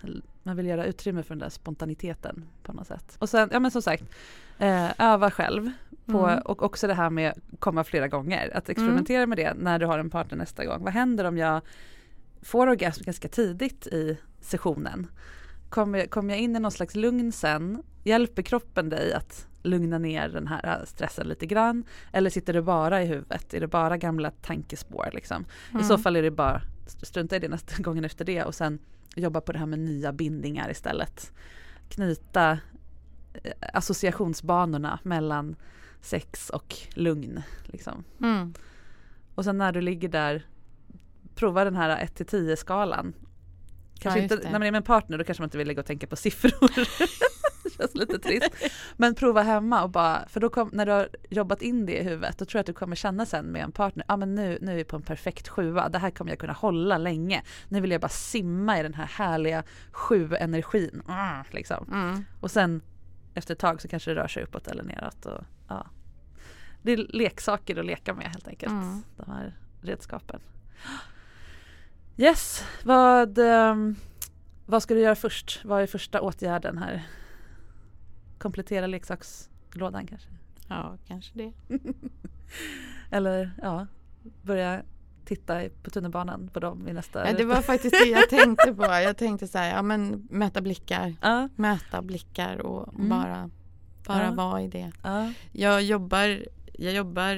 [0.44, 3.16] man vill göra utrymme för den där spontaniteten på något sätt.
[3.20, 4.04] Och sen, ja men som sagt,
[4.60, 5.72] eh, öva själv
[6.06, 6.39] på, Mm.
[6.46, 8.58] och också det här med komma flera gånger.
[8.58, 10.84] Att experimentera med det när du har en partner nästa gång.
[10.84, 11.62] Vad händer om jag
[12.41, 15.08] får orgasm ganska tidigt i sessionen?
[15.70, 17.84] Kommer, kommer jag in i någon slags lugn sen?
[18.04, 21.84] Hjälper kroppen dig att lugna ner den här stressen lite grann?
[22.12, 23.54] Eller sitter det bara i huvudet?
[23.54, 25.46] Är det bara gamla tankespår liksom?
[25.80, 26.04] I så Mm.
[26.04, 28.79] fall är det bara strunta i det nästa gången efter det och sen
[29.15, 31.31] jobba på det här med nya bindningar istället.
[31.89, 32.51] Knyta
[33.34, 35.55] eh, associationsbanorna mellan
[36.01, 37.41] sex och lugn.
[37.63, 38.03] Liksom.
[38.21, 38.53] Mm.
[39.36, 40.47] Och sen när du ligger där,
[41.36, 43.13] prova den här 1 till 10 skalan.
[43.99, 44.43] Kanske Ja, inte, det.
[44.43, 46.15] när man är med en partner då kanske man inte vill ligga och tänka på
[46.15, 46.51] siffror.
[47.70, 48.49] det känns lite trist.
[48.97, 52.03] Men prova hemma och bara, för då kom, när du har jobbat in det i
[52.03, 54.36] huvudet då tror jag att du kommer känna sen med en partner, ja ah, men
[54.36, 57.43] nu, nu är vi på en perfekt sjua, det här kommer jag kunna hålla länge.
[57.70, 61.01] Nu vill jag bara simma i den här härliga sju-energin.
[61.07, 61.88] Mm, liksom.
[61.91, 62.26] Mm.
[62.39, 62.82] Och sen
[63.34, 65.26] efter ett tag så kanske det rör sig uppåt eller neråt.
[65.26, 65.88] Och, ja.
[66.82, 69.03] Det är leksaker att leka med helt enkelt, Mm.
[69.18, 70.39] de här redskapen.
[72.18, 73.95] Yes, vad, ehm,
[74.66, 75.61] vad ska du göra först?
[75.66, 77.03] Vad är första åtgärden här?
[78.44, 80.30] Komplettera leksakslådan kanske?
[80.68, 81.52] Ja, kanske det.
[83.12, 83.88] Eller ja,
[84.41, 84.82] börja
[85.26, 88.84] titta på tunnelbanan på dem i nästa Ja, det var faktiskt det jag tänkte på.
[89.04, 91.16] Jag tänkte så här, ja men möta blickar.
[91.22, 93.10] Ja, Möta blickar och Mm.
[93.10, 93.50] bara,
[94.08, 94.32] bara Ja.
[94.32, 94.91] vara i det.
[95.04, 95.34] ja.
[95.52, 97.34] Jag jobbar, jag jobbar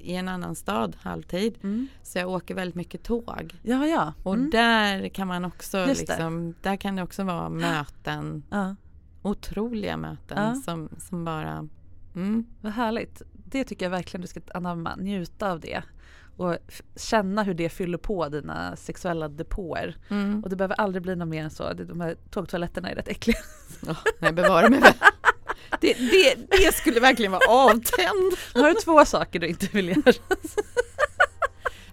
[0.00, 1.58] i en annan stad halvtid.
[1.62, 1.88] Mm.
[2.02, 3.54] Så jag åker väldigt mycket tåg.
[3.62, 4.12] ja, ja.
[4.22, 4.50] Och Mm.
[4.50, 8.42] där kan man också liksom, där kan det också vara möten.
[9.22, 10.54] Otroliga möten Ja.
[10.54, 11.68] som, som bara
[12.14, 13.22] mm, Vad härligt.
[13.32, 14.96] Det tycker jag verkligen du ska anamma.
[14.96, 15.82] Njuta av det.
[16.36, 16.56] Och
[16.96, 19.96] känna hur det fyller på dina sexuella depåer.
[20.08, 20.44] mm.
[20.44, 21.72] Och det behöver aldrig bli något mer än så.
[21.72, 23.36] De här tågtoaletterna är rätt äckliga.
[23.86, 24.92] Oh, nej, bevara mig väl.
[25.80, 28.32] Det, det, det skulle verkligen vara avtänd.
[28.54, 30.02] Har du två saker du inte vill göra.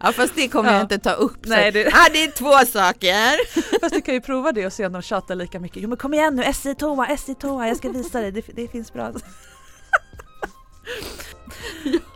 [0.02, 0.76] Ja fast det kommer Ja.
[0.76, 1.38] jag inte ta upp.
[1.44, 1.50] Så.
[1.50, 3.80] Nej, det- ah, det är två saker.
[3.82, 5.84] Fast du kan ju prova det och se om de tjatar lika mycket.
[5.84, 8.68] Jo men kom igen nu, SJ toa, SJ toa, jag ska visa dig, det, det
[8.68, 9.12] finns bra.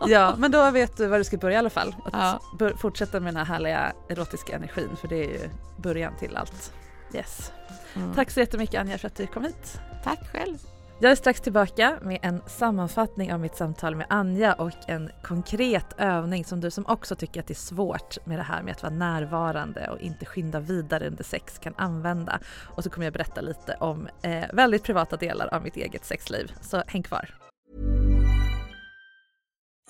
[0.06, 0.34] Ja.
[0.38, 1.94] men då vet du var du ska börja i alla fall.
[2.12, 2.70] Att Ja.
[2.78, 6.72] fortsätta med den här härliga erotiska energin för det är ju början till allt.
[7.14, 7.52] Yes.
[7.94, 8.14] Mm.
[8.14, 9.80] Tack så jättemycket Anja för att du kom hit.
[10.04, 10.58] Tack själv.
[11.02, 15.86] Jag är strax tillbaka med en sammanfattning av mitt samtal med Anja och en konkret
[15.98, 18.82] övning som du som också tycker att det är svårt med det här med att
[18.82, 22.40] vara närvarande och inte skynda vidare under sex kan använda.
[22.62, 26.52] Och så kommer jag berätta lite om eh, väldigt privata delar av mitt eget sexliv.
[26.60, 27.34] Så häng kvar.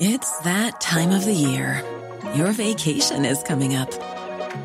[0.01, 1.83] It's that time of the year.
[2.37, 3.91] Your vacation is coming up.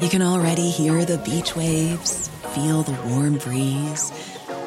[0.02, 4.14] You can already hear the beach waves, feel the warm breeze,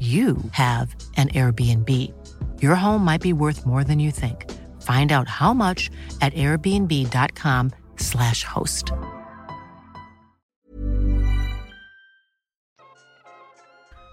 [0.00, 2.12] you have an Airbnb.
[2.62, 4.44] Your home might be worth more than you think.
[4.82, 8.92] Find out how much at airbnb.com slash host.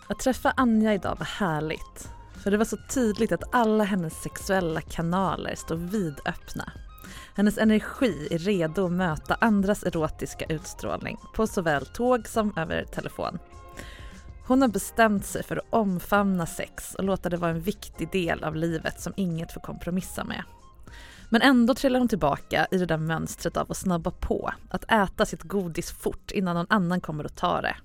[0.07, 2.09] Att träffa Anja idag var härligt.
[2.43, 6.71] För det var så tydligt att alla hennes sexuella kanaler står vidöppna.
[7.35, 13.39] Hennes energi är redo att möta andras erotiska utstrålning på såväl tåg som över telefon.
[14.47, 18.43] Hon har bestämt sig för att omfamna sex och låta det vara en viktig del
[18.43, 20.43] av livet som inget får kompromissa med.
[21.29, 25.25] Men ändå trillar hon tillbaka i det där mönstret av att snabba på, att äta
[25.25, 27.75] sitt godis fort innan någon annan kommer att ta det.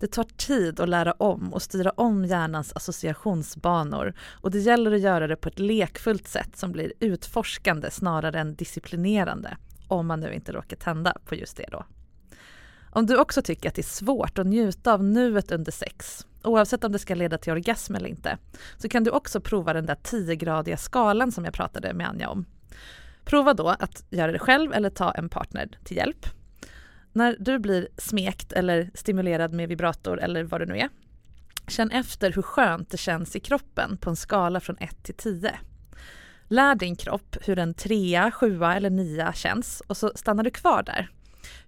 [0.00, 5.00] Det tar tid att lära om och styra om hjärnans associationsbanor och det gäller att
[5.00, 9.56] göra det på ett lekfullt sätt som blir utforskande snarare än disciplinerande,
[9.88, 11.84] om man nu inte råkar tända på just det då.
[12.96, 16.84] Om du också tycker att det är svårt att njuta av nuet under sex, oavsett
[16.84, 18.38] om det ska leda till orgasm eller inte,
[18.78, 22.44] så kan du också prova den där 10-gradiga skalan som jag pratade med Anja om.
[23.24, 26.26] Prova då att göra det själv eller ta en partner till hjälp.
[27.12, 30.88] När du blir smekt eller stimulerad med vibrator eller vad det nu är,
[31.68, 35.58] känn efter hur skönt det känns i kroppen på en skala från 1 till 10.
[36.48, 40.82] Lär din kropp hur en trea, sjua eller nia känns och så stannar du kvar
[40.82, 41.10] där.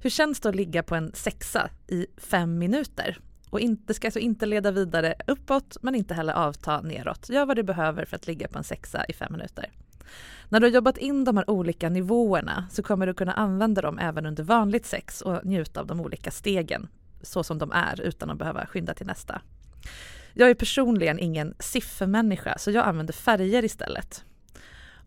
[0.00, 3.18] Hur känns det att ligga på en sexa i fem minuter?
[3.50, 7.28] Och det ska alltså inte leda vidare uppåt men inte heller avta neråt.
[7.28, 9.70] Gör vad du behöver för att ligga på en sexa i fem minuter.
[10.48, 13.98] När du har jobbat in de här olika nivåerna så kommer du kunna använda dem
[13.98, 16.88] även under vanligt sex och njuta av de olika stegen
[17.22, 19.40] så som de är utan att behöva skynda till nästa.
[20.34, 24.24] Jag är personligen ingen siffermänniska så jag använder färger istället.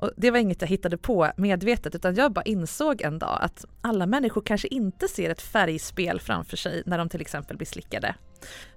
[0.01, 3.65] Och det var inget jag hittade på medvetet utan jag bara insåg en dag att
[3.81, 8.15] alla människor kanske inte ser ett färgspel framför sig när de till exempel blir slickade.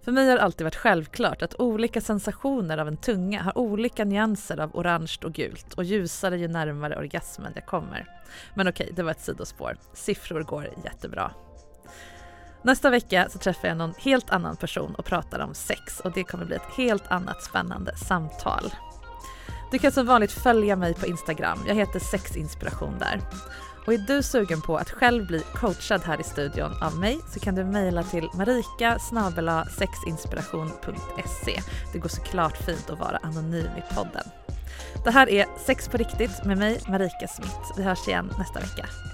[0.03, 4.05] För mig har det alltid varit självklart att olika sensationer av en tunga har olika
[4.05, 8.07] nyanser av orange och gult och ljusare ju närmare orgasmen jag kommer.
[8.55, 9.77] Men okej, det var ett sidospår.
[9.93, 11.31] Siffror går jättebra.
[12.63, 16.25] Nästa vecka så träffar jag någon helt annan person och pratar om sex och det
[16.25, 18.73] kommer bli ett helt annat spännande samtal.
[19.75, 21.59] Du kan som vanligt följa mig på Instagram.
[21.67, 23.21] Jag heter sexinspiration där.
[23.87, 27.41] Och är du sugen på att själv bli coachad här i studion av mig så
[27.41, 28.99] kan du mejla till marika
[29.79, 31.61] sexinspiration.se.
[31.93, 34.25] Det går såklart fint att vara anonym i podden.
[35.05, 37.73] Det här är Sex på riktigt med mig Marika Smith.
[37.77, 39.14] Vi hörs igen nästa vecka.